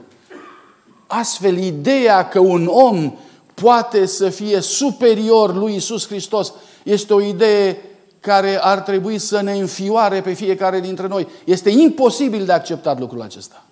[1.07, 3.13] astfel, ideea că un om
[3.53, 6.53] poate să fie superior lui Isus Hristos
[6.84, 7.82] este o idee
[8.19, 11.28] care ar trebui să ne înfioare pe fiecare dintre noi.
[11.43, 13.64] Este imposibil de acceptat lucrul acesta.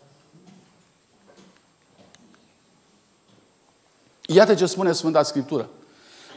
[4.28, 5.69] Iată ce spune Sfânta Scriptură.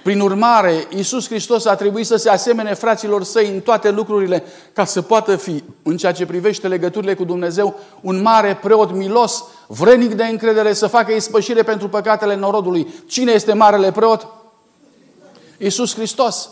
[0.03, 4.85] Prin urmare, Iisus Hristos a trebuit să se asemene fraților săi în toate lucrurile ca
[4.85, 10.15] să poată fi, în ceea ce privește legăturile cu Dumnezeu, un mare preot milos, vrenic
[10.15, 12.87] de încredere, să facă ispășire pentru păcatele norodului.
[13.07, 14.27] Cine este marele preot?
[15.59, 16.49] Iisus Hristos.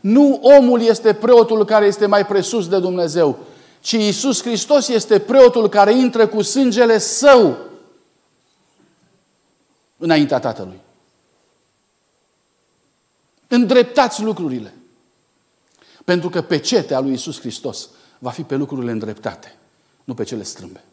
[0.00, 3.38] Nu omul este preotul care este mai presus de Dumnezeu,
[3.80, 7.56] ci Iisus Hristos este preotul care intră cu sângele său
[10.00, 10.80] înaintea Tatălui.
[13.48, 14.74] Îndreptați lucrurile.
[16.04, 17.88] Pentru că pecetea lui Isus Hristos
[18.18, 19.56] va fi pe lucrurile îndreptate,
[20.04, 20.84] nu pe cele strâmbe.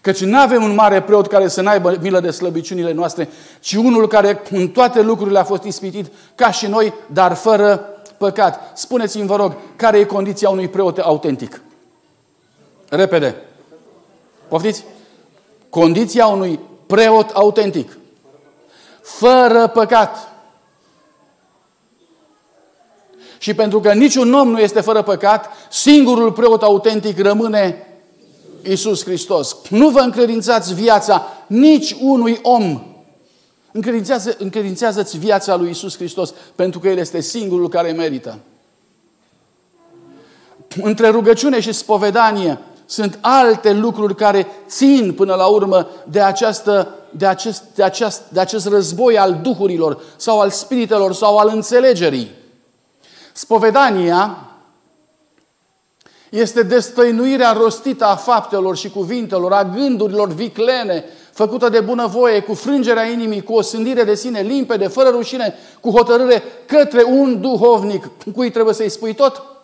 [0.00, 3.28] Căci nu avem un mare preot care să n-aibă milă de slăbiciunile noastre,
[3.60, 7.76] ci unul care în toate lucrurile a fost ispitit ca și noi, dar fără
[8.18, 8.78] păcat.
[8.78, 11.62] Spuneți-mi, vă rog, care e condiția unui preot autentic?
[12.88, 13.36] Repede.
[14.48, 14.84] Poftiți?
[15.68, 17.98] Condiția unui preot autentic.
[19.02, 20.34] Fără păcat.
[23.38, 27.86] Și pentru că niciun om nu este fără păcat, singurul preot autentic rămâne
[28.62, 29.56] Isus Hristos.
[29.70, 32.82] Nu vă încredințați viața nici unui om.
[33.72, 38.38] Încredințează, încredințează-ți viața lui Isus Hristos, pentru că El este singurul care merită.
[40.82, 47.26] Între rugăciune și spovedanie sunt alte lucruri care țin până la urmă de, această, de,
[47.26, 52.30] acest, de, acest, de acest război al duhurilor sau al spiritelor sau al înțelegerii.
[53.32, 54.36] Spovedania
[56.30, 63.04] este destăinuirea rostită a faptelor și cuvintelor, a gândurilor viclene, făcută de bunăvoie, cu frângerea
[63.04, 68.10] inimii, cu o sândire de sine limpede, fără rușine, cu hotărâre către un duhovnic.
[68.34, 69.55] Cui trebuie să-i spui tot?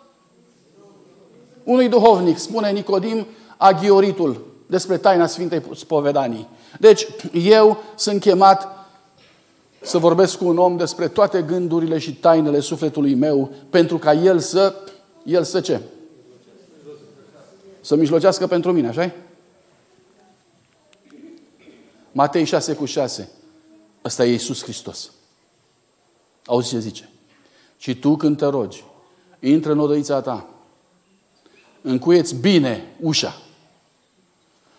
[1.63, 3.25] Unui duhovnic, spune Nicodim
[3.57, 6.47] Aghioritul despre taina Sfintei Spovedanii.
[6.79, 8.67] Deci, eu sunt chemat
[9.81, 14.39] să vorbesc cu un om despre toate gândurile și tainele sufletului meu, pentru ca el
[14.39, 14.75] să,
[15.23, 15.81] el să ce?
[17.81, 19.11] Să mijlocească pentru mine, așa
[22.11, 23.29] Matei 6 cu 6.
[24.05, 25.11] Ăsta e Iisus Hristos.
[26.45, 27.09] Auzi ce zice?
[27.77, 28.83] Și tu când te rogi,
[29.39, 30.52] intră în odăița ta,
[31.83, 33.41] încuieți bine ușa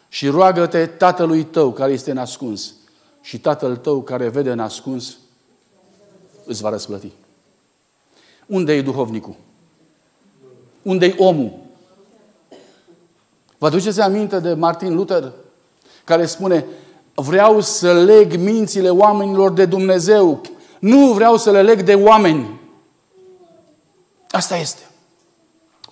[0.09, 2.75] și roagă-te tatălui tău care este nascuns
[3.21, 5.17] și tatăl tău care vede nascuns
[6.45, 7.11] îți va răsplăti.
[8.47, 9.35] Unde e duhovnicul?
[10.83, 11.53] Unde e omul?
[13.59, 15.33] Vă aduceți aminte de Martin Luther
[16.05, 16.65] care spune
[17.15, 20.41] vreau să leg mințile oamenilor de Dumnezeu.
[20.79, 22.61] Nu vreau să le leg de oameni.
[24.31, 24.83] Asta este.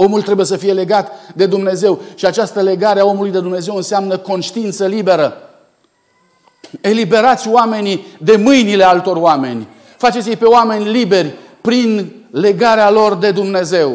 [0.04, 4.18] Omul trebuie să fie legat de Dumnezeu și această legare a omului de Dumnezeu înseamnă
[4.18, 5.36] conștiință liberă.
[6.80, 9.68] Eliberați oamenii de mâinile altor oameni.
[9.96, 13.90] Faceți-i pe oameni liberi prin legarea lor de Dumnezeu.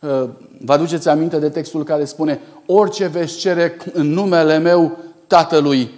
[0.00, 0.28] Uh,
[0.60, 5.90] vă aduceți aminte de textul care spune orice veți cere în numele meu Tatălui,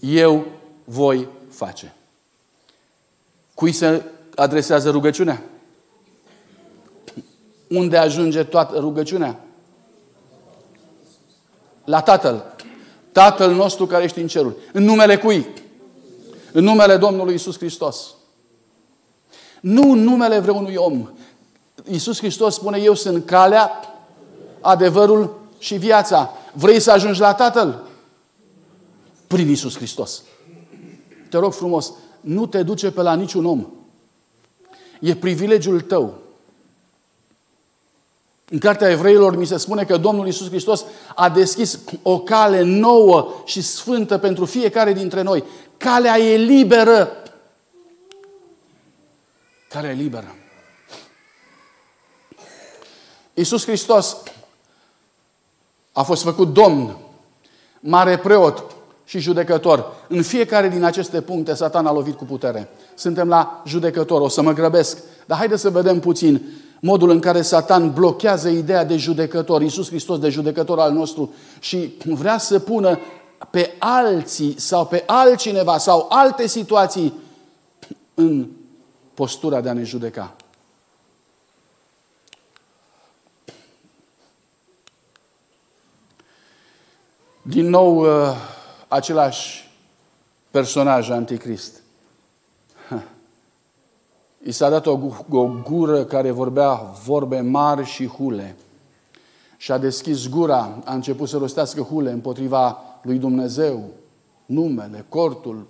[0.00, 0.46] eu
[0.84, 1.94] voi face.
[3.54, 4.02] Cui se
[4.34, 5.42] adresează rugăciunea?
[7.72, 9.40] Unde ajunge toată rugăciunea?
[11.84, 12.54] La Tatăl.
[13.12, 14.54] Tatăl nostru care ești în ceruri.
[14.72, 15.46] În numele cui?
[16.52, 18.14] În numele Domnului Isus Hristos.
[19.60, 21.08] Nu în numele vreunui om.
[21.90, 23.70] Isus Hristos spune, eu sunt calea,
[24.60, 26.30] adevărul și viața.
[26.52, 27.82] Vrei să ajungi la Tatăl?
[29.26, 30.22] Prin Isus Hristos.
[31.30, 33.66] Te rog frumos, nu te duce pe la niciun om.
[35.00, 36.21] E privilegiul tău
[38.52, 40.84] în Cartea Evreilor mi se spune că Domnul Isus Hristos
[41.14, 45.44] a deschis o cale nouă și sfântă pentru fiecare dintre noi.
[45.76, 47.16] Calea e liberă.
[49.68, 50.34] Calea e liberă.
[53.34, 54.16] Isus Hristos
[55.92, 56.96] a fost făcut Domn,
[57.80, 58.64] mare preot
[59.04, 59.92] și judecător.
[60.08, 62.68] În fiecare din aceste puncte Satan a lovit cu putere.
[62.94, 64.98] Suntem la judecător, o să mă grăbesc.
[65.26, 66.42] Dar haideți să vedem puțin
[66.84, 71.92] modul în care Satan blochează ideea de judecător, Iisus Hristos de judecător al nostru și
[72.04, 72.98] vrea să pună
[73.50, 77.12] pe alții sau pe altcineva sau alte situații
[78.14, 78.48] în
[79.14, 80.36] postura de a ne judeca.
[87.42, 88.36] Din nou, uh,
[88.88, 89.70] același
[90.50, 91.81] personaj anticrist.
[94.44, 94.98] I s-a dat o,
[95.30, 96.74] o gură care vorbea
[97.04, 98.56] vorbe mari și hule.
[99.56, 103.84] Și a deschis gura, a început să rostească hule împotriva lui Dumnezeu,
[104.46, 105.66] numele, cortul,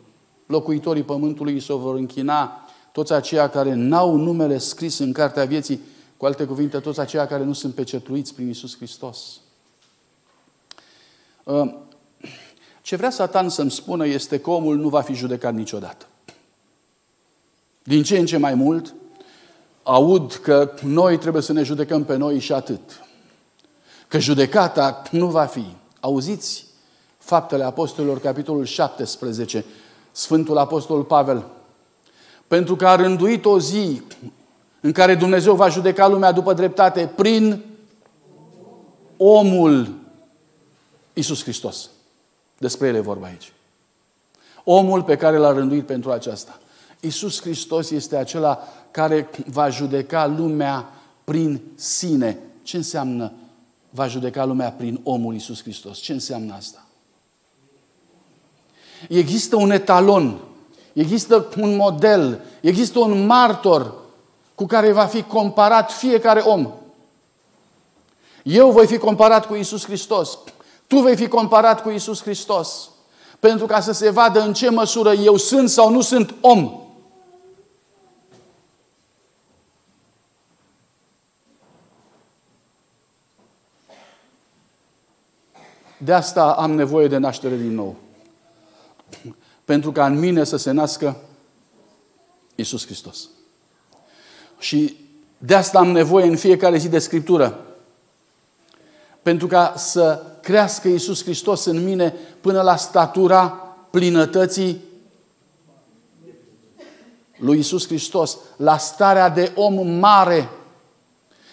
[0.47, 5.81] locuitorii pământului se vor închina, toți aceia care n-au numele scris în cartea vieții,
[6.17, 9.41] cu alte cuvinte, toți aceia care nu sunt pecetluiți prin Isus Hristos.
[11.47, 11.77] Ă,
[12.83, 16.07] ce vrea Satan să-mi spună este că omul nu va fi judecat niciodată.
[17.83, 18.95] Din ce în ce mai mult,
[19.83, 22.81] aud că noi trebuie să ne judecăm pe noi și atât.
[24.09, 25.65] Că judecata nu va fi.
[26.01, 26.67] Auziți
[27.19, 29.65] Faptele Apostolilor, capitolul 17,
[30.13, 31.45] Sfântul Apostol Pavel.
[32.47, 34.03] Pentru că a rânduit o zi
[34.81, 37.65] în care Dumnezeu va judeca lumea după dreptate prin
[39.17, 39.95] omul
[41.13, 41.91] Isus Hristos.
[42.59, 43.53] Despre el e vorba aici.
[44.65, 46.59] Omul pe care l-a rânduit pentru aceasta.
[47.05, 50.93] Isus Hristos este acela care va judeca lumea
[51.25, 52.39] prin sine.
[52.63, 53.33] Ce înseamnă
[53.91, 55.99] va judeca lumea prin omul Isus Hristos?
[55.99, 56.87] Ce înseamnă asta?
[59.09, 60.39] Există un etalon,
[60.93, 63.95] există un model, există un martor
[64.55, 66.73] cu care va fi comparat fiecare om.
[68.43, 70.39] Eu voi fi comparat cu Isus Hristos.
[70.87, 72.91] Tu vei fi comparat cu Isus Hristos.
[73.41, 76.82] Pentru ca să se vadă în ce măsură eu sunt sau nu sunt om.
[86.05, 87.97] De asta am nevoie de naștere din nou.
[89.65, 91.17] Pentru ca în mine să se nască
[92.55, 93.29] Isus Hristos.
[94.59, 94.97] Și
[95.39, 97.67] de asta am nevoie în fiecare zi de Scriptură.
[99.23, 103.49] Pentru ca să crească Isus Hristos în mine până la statura
[103.91, 104.81] plinătății
[107.39, 110.49] lui Isus Hristos, la starea de om mare.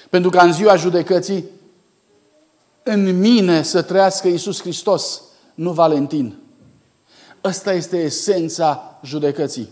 [0.09, 1.45] Pentru ca în ziua judecății
[2.89, 5.21] în mine să trăiască Isus Hristos,
[5.53, 6.37] nu Valentin.
[7.43, 9.69] Ăsta este esența judecății.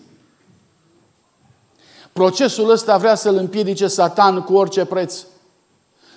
[2.14, 5.24] Procesul ăsta vrea să-l împiedice Satan cu orice preț.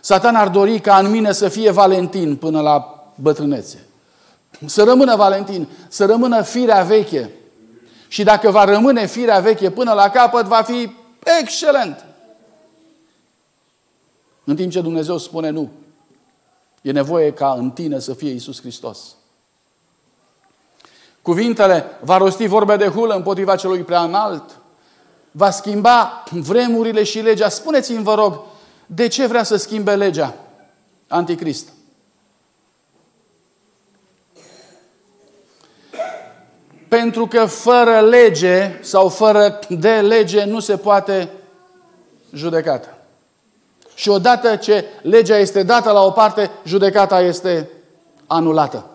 [0.01, 3.87] Satan ar dori ca în mine să fie Valentin până la bătrânețe.
[4.67, 7.31] Să rămână Valentin, să rămână firea veche.
[8.09, 10.93] Și dacă va rămâne firea veche până la capăt, va fi
[11.41, 12.05] excelent.
[14.45, 15.71] În timp ce Dumnezeu spune nu.
[16.81, 19.15] E nevoie ca în tine să fie Isus Hristos.
[21.23, 24.61] Cuvintele va rosti vorbe de hulă împotriva celui prea înalt,
[25.31, 27.49] va schimba vremurile și legea.
[27.49, 28.41] Spuneți-mi, vă rog,
[28.87, 30.35] de ce vrea să schimbe legea
[31.09, 31.69] anticrist?
[36.89, 41.31] Pentru că fără lege sau fără de lege nu se poate
[42.33, 43.00] judecata.
[44.01, 47.71] Și odată ce legea este dată la o parte, judecata este
[48.27, 48.87] anulată.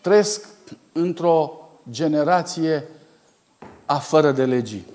[0.00, 0.48] Trăiesc
[0.92, 1.52] într-o
[1.90, 2.88] generație
[3.86, 4.86] a fără de legii.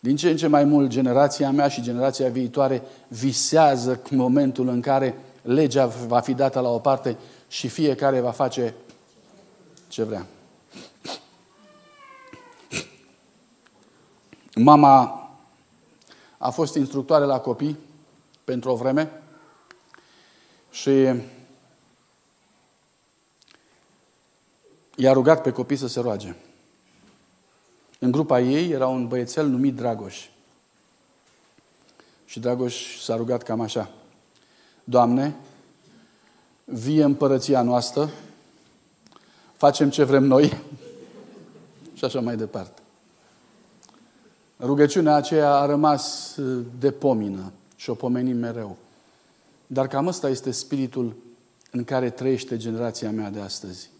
[0.00, 5.18] Din ce în ce mai mult, generația mea și generația viitoare visează momentul în care
[5.42, 7.16] legea va fi dată la o parte
[7.48, 8.74] și fiecare va face
[9.88, 10.26] ce vrea.
[14.54, 15.22] Mama
[16.38, 17.78] a fost instructoare la copii
[18.44, 19.22] pentru o vreme
[20.70, 20.90] și
[24.96, 26.34] i-a rugat pe copii să se roage.
[27.98, 30.28] În grupa ei era un băiețel numit Dragoș.
[32.24, 33.90] Și Dragoș s-a rugat cam așa.
[34.84, 35.36] Doamne,
[36.64, 38.10] vie împărăția noastră,
[39.56, 40.60] facem ce vrem noi
[41.96, 42.83] și așa mai departe.
[44.60, 48.76] Rugăciunea aceea a rămas uh, de pomină și o pomenim mereu.
[49.66, 51.16] Dar cam ăsta este spiritul
[51.70, 53.90] în care trăiește generația mea de astăzi.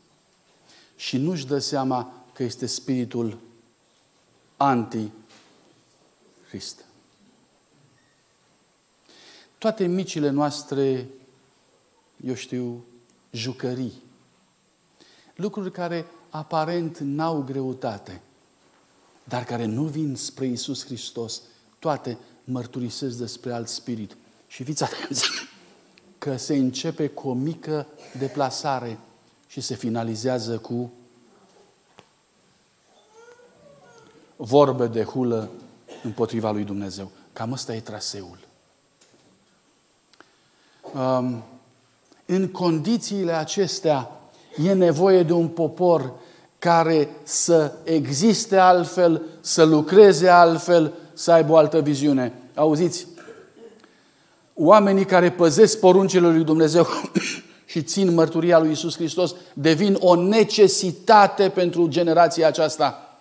[0.97, 3.39] Și nu-și dă seama că este spiritul
[4.56, 5.24] anti-Hrist.
[9.59, 11.09] Toate micile noastre,
[12.24, 12.85] eu știu,
[13.31, 14.02] jucării,
[15.36, 18.20] lucruri care aparent n-au greutate,
[19.25, 21.43] dar care nu vin spre Isus Hristos,
[21.79, 24.17] toate mărturisesc despre alt spirit.
[24.47, 25.29] Și fiți atenți
[26.19, 27.87] că se începe cu o mică
[28.19, 28.99] deplasare
[29.47, 30.93] și se finalizează cu
[34.37, 35.51] vorbe de hulă
[36.03, 37.11] împotriva lui Dumnezeu.
[37.33, 38.39] Cam ăsta e traseul.
[40.95, 41.45] Um,
[42.27, 44.11] în condițiile acestea
[44.57, 46.13] e nevoie de un popor
[46.65, 52.32] care să existe altfel, să lucreze altfel, să aibă o altă viziune.
[52.55, 53.07] Auziți?
[54.55, 56.86] Oamenii care păzesc poruncile lui Dumnezeu
[57.73, 63.19] și țin mărturia lui Isus Hristos devin o necesitate pentru generația aceasta.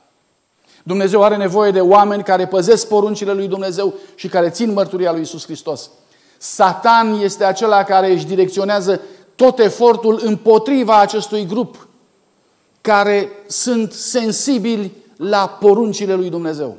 [0.84, 5.22] Dumnezeu are nevoie de oameni care păzesc poruncile lui Dumnezeu și care țin mărturia lui
[5.22, 5.90] Isus Hristos.
[6.38, 9.02] Satan este acela care își direcționează
[9.36, 11.88] tot efortul împotriva acestui grup
[12.84, 16.78] care sunt sensibili la poruncile lui Dumnezeu.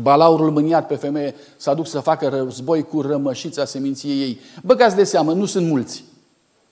[0.00, 4.40] Balaurul mâniat pe femeie s-a dus să facă război cu rămășița seminției ei.
[4.62, 6.04] Băgați de seamă, nu sunt mulți.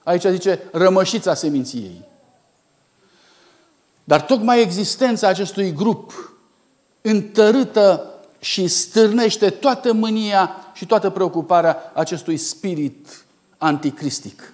[0.03, 2.05] Aici zice rămășița seminției ei.
[4.05, 6.35] Dar tocmai existența acestui grup
[7.01, 13.25] întărâtă și stârnește toată mânia și toată preocuparea acestui spirit
[13.59, 14.54] anticristic.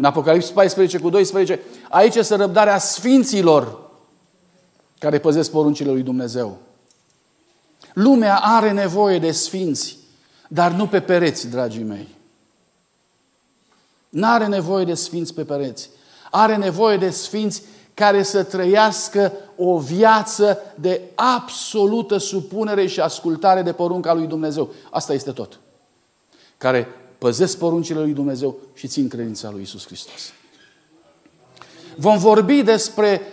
[0.00, 1.60] În Apocalipsa 14 cu 12,
[1.90, 3.90] aici este răbdarea sfinților
[4.98, 6.58] care păzesc poruncile lui Dumnezeu.
[7.94, 9.96] Lumea are nevoie de sfinți,
[10.48, 12.08] dar nu pe pereți, dragii mei.
[14.08, 15.90] Nu are nevoie de sfinți pe pereți.
[16.30, 17.62] Are nevoie de sfinți
[17.94, 24.68] care să trăiască o viață de absolută supunere și ascultare de porunca lui Dumnezeu.
[24.90, 25.58] Asta este tot.
[26.58, 26.88] Care
[27.20, 30.32] păzesc poruncile lui Dumnezeu și țin credința lui Isus Hristos.
[31.96, 33.32] Vom vorbi despre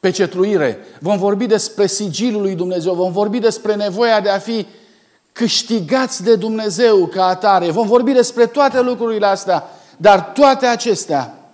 [0.00, 4.66] pecetluire, vom vorbi despre sigilul lui Dumnezeu, vom vorbi despre nevoia de a fi
[5.32, 9.64] câștigați de Dumnezeu ca atare, vom vorbi despre toate lucrurile astea,
[9.96, 11.50] dar toate acestea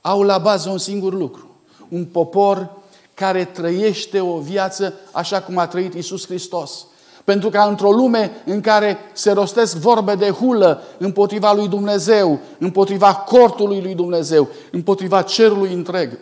[0.00, 1.50] au la bază un singur lucru.
[1.88, 2.70] Un popor
[3.14, 6.86] care trăiește o viață așa cum a trăit Isus Hristos.
[7.24, 13.14] Pentru că într-o lume în care se rostesc vorbe de hulă împotriva lui Dumnezeu, împotriva
[13.14, 16.18] cortului lui Dumnezeu, împotriva cerului întreg,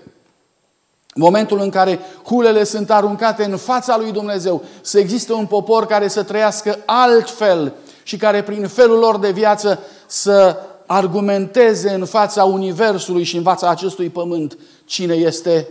[1.15, 6.09] momentul în care hulele sunt aruncate în fața lui Dumnezeu, să existe un popor care
[6.09, 7.73] să trăiască altfel
[8.03, 10.57] și care prin felul lor de viață să
[10.87, 15.69] argumenteze în fața Universului și în fața acestui pământ cine este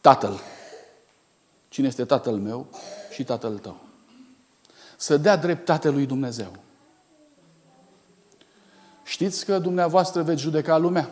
[0.00, 0.40] Tatăl.
[1.68, 2.66] Cine este Tatăl meu
[3.10, 3.85] și Tatăl tău
[4.96, 6.52] să dea dreptate lui Dumnezeu.
[9.04, 11.10] Știți că dumneavoastră veți judeca lumea?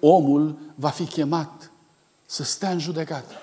[0.00, 1.70] Omul va fi chemat
[2.26, 3.34] să stea în judecată.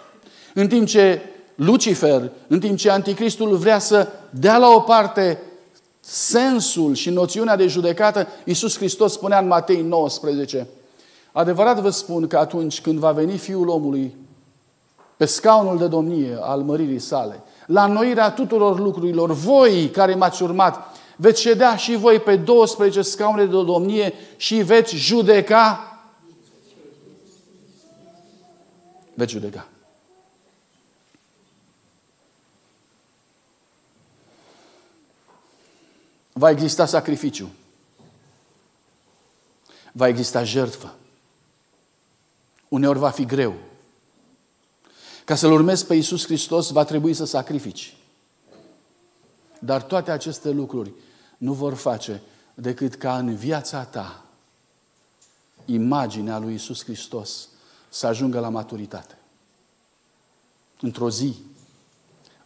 [0.54, 1.22] În timp ce
[1.56, 5.42] Lucifer, în timp ce Anticristul vrea să dea la o parte
[6.00, 10.68] sensul și noțiunea de judecată, Iisus Hristos spunea în Matei 19,
[11.32, 14.16] adevărat vă spun că atunci când va veni Fiul omului,
[15.18, 20.96] pe scaunul de domnie al măririi sale, la înnoirea tuturor lucrurilor, voi care m-ați urmat,
[21.16, 25.92] veți ședea și voi pe 12 scaune de domnie și veți judeca.
[29.14, 29.68] Veți judeca.
[36.34, 37.50] Va exista sacrificiu.
[39.92, 40.96] Va exista jertfă.
[42.68, 43.54] Uneori va fi greu.
[45.28, 47.98] Ca să-L urmezi pe Iisus Hristos, va trebui să sacrifici.
[49.60, 50.94] Dar toate aceste lucruri
[51.38, 52.22] nu vor face
[52.54, 54.26] decât ca în viața ta
[55.66, 57.50] imaginea lui Iisus Hristos
[57.90, 59.18] să ajungă la maturitate.
[60.82, 61.36] Într-o zi,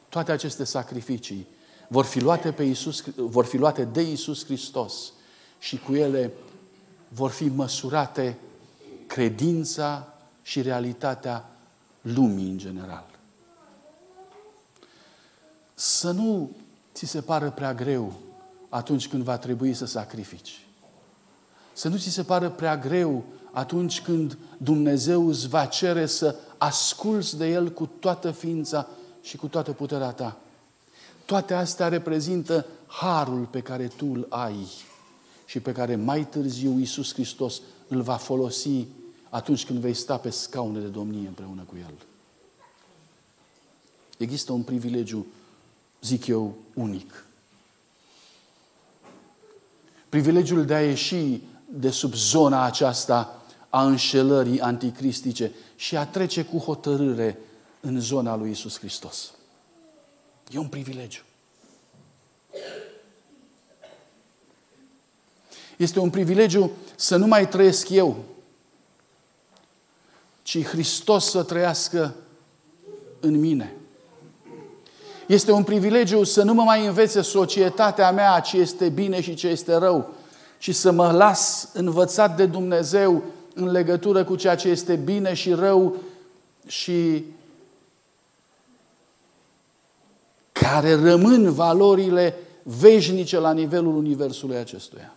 [0.10, 1.48] toate aceste sacrificii
[1.88, 5.14] vor fi luate, pe Iisus, vor fi luate de Iisus Hristos
[5.60, 6.34] și cu ele
[7.08, 8.38] vor fi măsurate
[9.08, 11.46] credința și realitatea
[12.02, 13.06] lumii în general.
[15.74, 16.52] Să nu
[16.94, 18.14] ți se pară prea greu
[18.70, 20.66] atunci când va trebui să sacrifici.
[21.74, 27.38] Să nu ți se pară prea greu atunci când Dumnezeu îți va cere să asculți
[27.38, 28.88] de El cu toată ființa
[29.22, 30.38] și cu toată puterea ta.
[31.26, 34.68] Toate astea reprezintă harul pe care tu îl ai
[35.46, 38.88] și pe care mai târziu Iisus Hristos îl va folosi
[39.32, 41.94] atunci când vei sta pe scaune de domnie împreună cu El.
[44.18, 45.26] Există un privilegiu,
[46.02, 47.26] zic eu, unic.
[50.10, 56.58] Privilegiul de a ieși de sub zona aceasta a înșelării anticristice și a trece cu
[56.58, 57.40] hotărâre
[57.80, 59.34] în zona lui Isus Hristos.
[60.50, 61.22] E un privilegiu.
[65.78, 68.26] Este un privilegiu să nu mai trăiesc eu,
[70.42, 72.16] ci Hristos să trăiască
[73.20, 73.76] în mine.
[75.28, 79.48] Este un privilegiu să nu mă mai învețe societatea mea ce este bine și ce
[79.48, 80.10] este rău,
[80.58, 83.24] ci să mă las învățat de Dumnezeu
[83.54, 85.96] în legătură cu ceea ce este bine și rău
[86.68, 87.26] și
[90.52, 95.14] care rămân valorile veșnice la nivelul universului acestuia.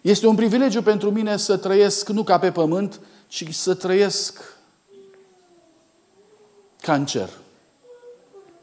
[0.00, 4.56] Este un privilegiu pentru mine să trăiesc nu ca pe pământ, ci să trăiesc
[6.80, 7.30] ca în cer.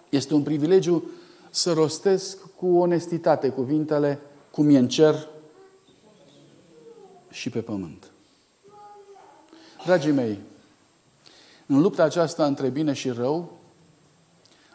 [0.10, 1.11] Este un privilegiu
[1.49, 4.19] să rostesc cu onestitate cuvintele
[4.52, 5.27] cum e în cer
[7.30, 8.11] și pe pământ.
[9.85, 10.40] Dragii mei,
[11.65, 13.57] în lupta aceasta între bine și rău,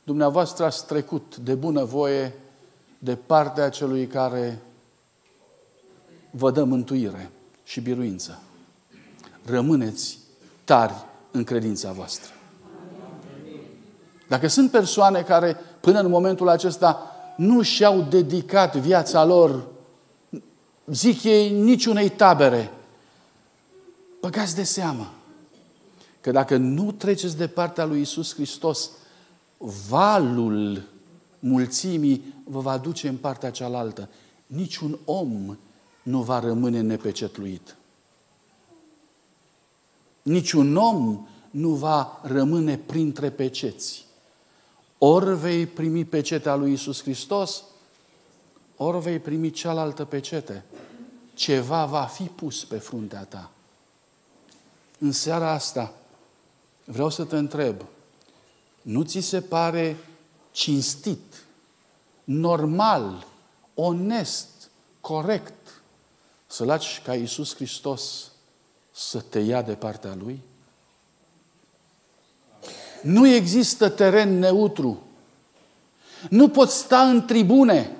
[0.04, 2.34] dumneavoastră ați trecut de bună voie
[2.98, 4.62] de partea celui care
[6.30, 7.30] vă dă mântuire
[7.64, 8.42] și biruință.
[9.50, 10.18] Rămâneți
[10.64, 10.94] tari
[11.30, 12.32] în credința voastră.
[14.28, 17.02] Dacă sunt persoane care până în momentul acesta
[17.36, 19.66] nu și-au dedicat viața lor,
[20.86, 22.70] zic ei, niciunei tabere,
[24.20, 25.12] băgați de seamă
[26.20, 28.90] că dacă nu treceți de partea lui Isus Hristos,
[29.88, 30.82] valul
[31.38, 34.08] mulțimii vă va duce în partea cealaltă.
[34.46, 35.58] Niciun om
[36.02, 37.77] nu va rămâne nepecetluit.
[40.22, 44.06] Niciun om nu va rămâne printre peceți.
[44.98, 47.62] Ori vei primi pecetea lui Isus Hristos,
[48.76, 50.64] ori vei primi cealaltă pecete.
[51.34, 53.50] Ceva va fi pus pe fruntea ta.
[54.98, 55.94] În seara asta
[56.84, 57.84] vreau să te întreb,
[58.82, 59.96] nu ți se pare
[60.50, 61.44] cinstit,
[62.24, 63.26] normal,
[63.74, 64.70] onest,
[65.00, 65.82] corect
[66.46, 68.30] să lași ca Iisus Hristos
[68.98, 70.42] să te ia de partea Lui?
[73.02, 75.02] Nu există teren neutru.
[76.30, 77.96] Nu poți sta în tribune.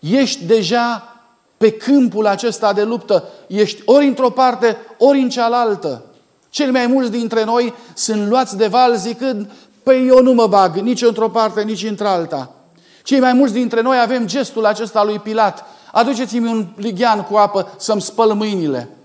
[0.00, 1.16] Ești deja
[1.56, 3.28] pe câmpul acesta de luptă.
[3.46, 6.04] Ești ori într-o parte, ori în cealaltă.
[6.48, 9.50] Cei mai mulți dintre noi sunt luați de val zicând,
[9.82, 12.54] păi eu nu mă bag nici într-o parte, nici într-alta.
[13.02, 15.64] Cei mai mulți dintre noi avem gestul acesta lui Pilat.
[15.92, 18.95] Aduceți-mi un lighean cu apă să-mi spăl mâinile.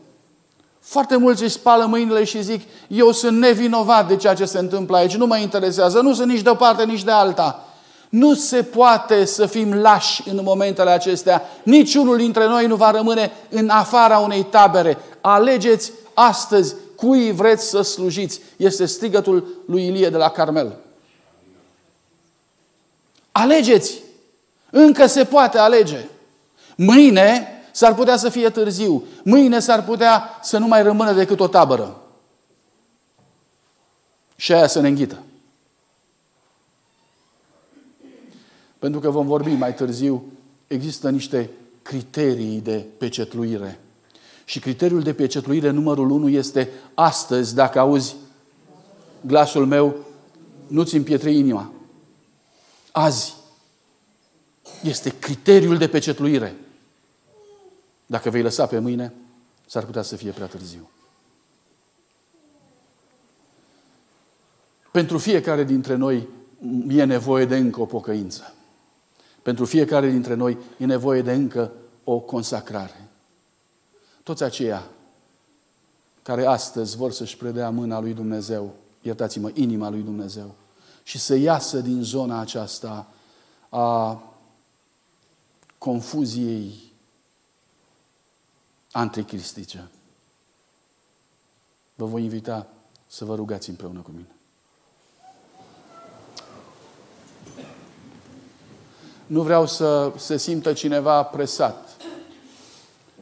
[0.82, 4.98] Foarte mulți își spală mâinile și zic, eu sunt nevinovat de ceea ce se întâmplă
[4.98, 7.66] aici, nu mă interesează, nu sunt nici de o parte, nici de alta.
[8.10, 11.42] Nu se poate să fim lași în momentele acestea.
[11.64, 14.98] Niciunul dintre noi nu va rămâne în afara unei tabere.
[15.22, 18.42] Alegeți astăzi cui vreți să slujiți.
[18.58, 20.78] Este strigătul lui Ilie de la Carmel.
[23.32, 23.94] Alegeți!
[24.70, 26.06] Încă se poate alege.
[26.76, 29.04] Mâine s-ar putea să fie târziu.
[29.24, 32.02] Mâine s-ar putea să nu mai rămână decât o tabără.
[34.36, 35.24] Și aia să ne înghită.
[38.80, 40.24] Pentru că vom vorbi mai târziu,
[40.68, 41.50] există niște
[41.82, 43.80] criterii de pecetluire.
[44.46, 48.16] Și criteriul de pecetluire numărul unu este astăzi, dacă auzi
[49.22, 49.96] glasul meu,
[50.68, 51.72] nu-ți împietri inima.
[52.92, 53.34] Azi
[54.84, 56.56] este criteriul de pecetluire.
[58.12, 59.14] Dacă vei lăsa pe mâine,
[59.66, 60.90] s-ar putea să fie prea târziu.
[64.92, 66.28] Pentru fiecare dintre noi
[66.88, 68.54] e nevoie de încă o pocăință.
[69.42, 71.72] Pentru fiecare dintre noi e nevoie de încă
[72.04, 73.10] o consacrare.
[74.24, 74.88] Toți aceia
[76.22, 80.56] care astăzi vor să-și predea mâna lui Dumnezeu, iertați-mă, inima lui Dumnezeu,
[81.04, 83.08] și să iasă din zona aceasta
[83.70, 84.24] a
[85.78, 86.91] confuziei
[88.92, 89.90] anticristice.
[91.96, 92.68] Vă voi invita
[93.08, 94.36] să vă rugați împreună cu mine.
[99.28, 101.96] Nu vreau să se simtă cineva presat.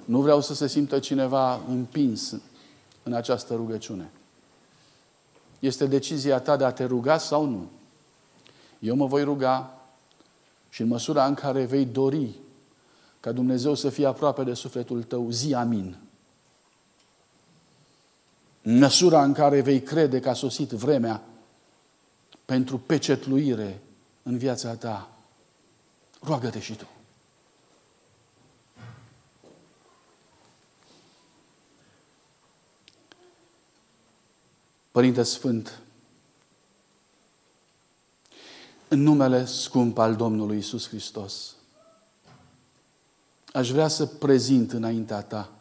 [0.05, 2.35] Nu vreau să se simtă cineva împins
[3.03, 4.11] în această rugăciune.
[5.59, 7.69] Este decizia ta de a te ruga sau nu.
[8.79, 9.73] Eu mă voi ruga
[10.69, 12.35] și în măsura în care vei dori
[13.19, 15.97] ca Dumnezeu să fie aproape de sufletul tău, zi amin.
[18.61, 21.23] Măsura în care vei crede că a sosit vremea
[22.45, 23.81] pentru pecetluire
[24.23, 25.09] în viața ta,
[26.19, 26.87] roagă-te și tu.
[34.91, 35.79] Părinte Sfânt,
[38.87, 41.55] în numele scump al Domnului Isus Hristos,
[43.53, 45.51] aș vrea să prezint înaintea ta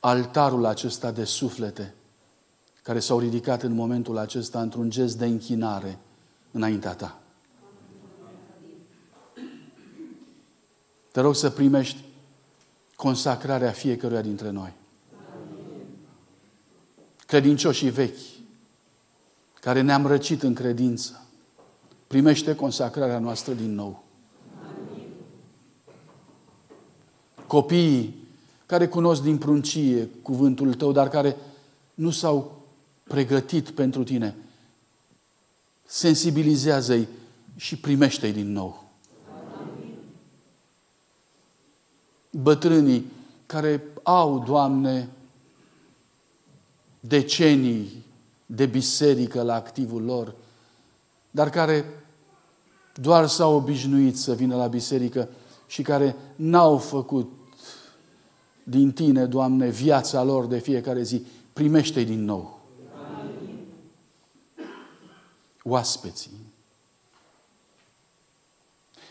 [0.00, 1.94] altarul acesta de suflete
[2.82, 5.98] care s-au ridicat în momentul acesta într-un gest de închinare
[6.50, 7.20] înaintea ta.
[11.12, 12.04] Te rog să primești
[12.96, 14.72] consacrarea fiecăruia dintre noi.
[17.26, 18.18] Credincioșii vechi,
[19.60, 21.26] care ne-am răcit în credință,
[22.06, 24.05] primește consacrarea noastră din nou.
[27.56, 28.14] Copiii
[28.66, 31.36] care cunosc din pruncie cuvântul tău, dar care
[31.94, 32.62] nu s-au
[33.02, 34.36] pregătit pentru tine,
[35.84, 37.08] sensibilizează-i
[37.54, 38.84] și primește-i din nou.
[42.30, 43.04] Bătrânii
[43.46, 45.08] care au, Doamne,
[47.00, 48.04] decenii
[48.46, 50.34] de biserică la activul lor,
[51.30, 51.84] dar care
[52.94, 55.28] doar s-au obișnuit să vină la biserică
[55.66, 57.35] și care n-au făcut
[58.68, 62.60] din Tine, Doamne, viața lor de fiecare zi, primește din nou.
[62.94, 63.66] Amin.
[65.62, 66.30] Oaspeții,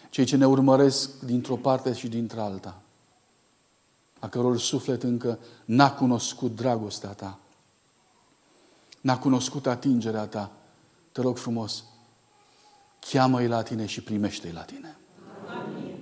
[0.10, 2.82] cei ce ne urmăresc dintr-o parte și dintr-alta,
[4.20, 7.40] a căror suflet încă n-a cunoscut dragostea Ta,
[9.02, 10.52] n-a cunoscut atingerea Ta,
[11.12, 11.84] te rog frumos,
[13.00, 14.98] cheamă-i la Tine și primește-i la Tine.
[15.48, 15.98] Amin.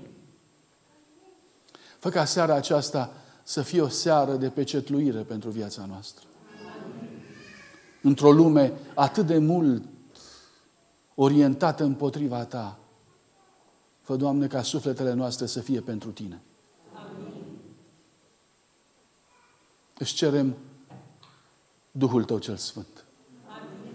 [2.00, 6.26] Fă ca seara aceasta să fie o seară de pecetluire pentru viața noastră.
[8.02, 9.84] Într-o lume atât de mult
[11.16, 12.80] orientată împotriva Ta,
[14.02, 16.42] fă, Doamne, ca sufletele noastre să fie pentru Tine.
[16.94, 17.34] Amin.
[19.98, 20.56] Își cerem
[21.92, 23.06] Duhul Tău cel Sfânt.
[23.48, 23.94] Amin.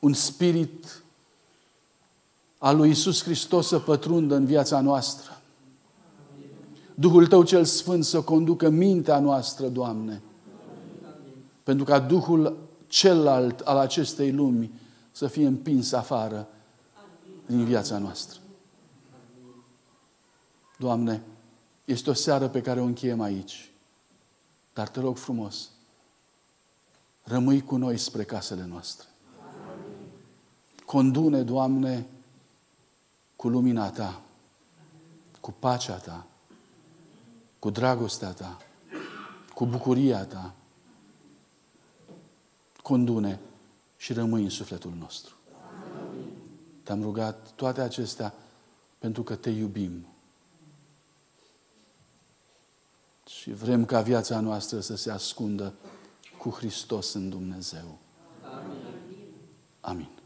[0.00, 1.02] Un spirit
[2.58, 5.39] al lui Isus Hristos să pătrundă în viața noastră.
[7.00, 10.22] Duhul Tău cel Sfânt să conducă mintea noastră, Doamne.
[11.62, 16.48] Pentru ca Duhul celălalt al acestei lumi să fie împins afară
[17.46, 18.40] din viața noastră.
[20.78, 21.22] Doamne,
[21.84, 23.72] este o seară pe care o încheiem aici.
[24.72, 25.70] Dar te rog frumos,
[27.22, 29.06] rămâi cu noi spre casele noastre.
[30.86, 32.06] Condune, Doamne,
[33.36, 34.20] cu lumina Ta,
[35.40, 36.24] cu pacea Ta,
[37.60, 38.56] cu dragostea ta,
[39.54, 40.54] cu bucuria ta,
[42.82, 43.40] condune
[43.96, 45.34] și rămâi în sufletul nostru.
[46.82, 48.34] Te-am rugat toate acestea
[48.98, 50.06] pentru că te iubim.
[53.26, 55.74] Și vrem ca viața noastră să se ascundă
[56.38, 57.98] cu Hristos în Dumnezeu.
[58.42, 59.28] Amin.
[59.80, 60.19] Amin.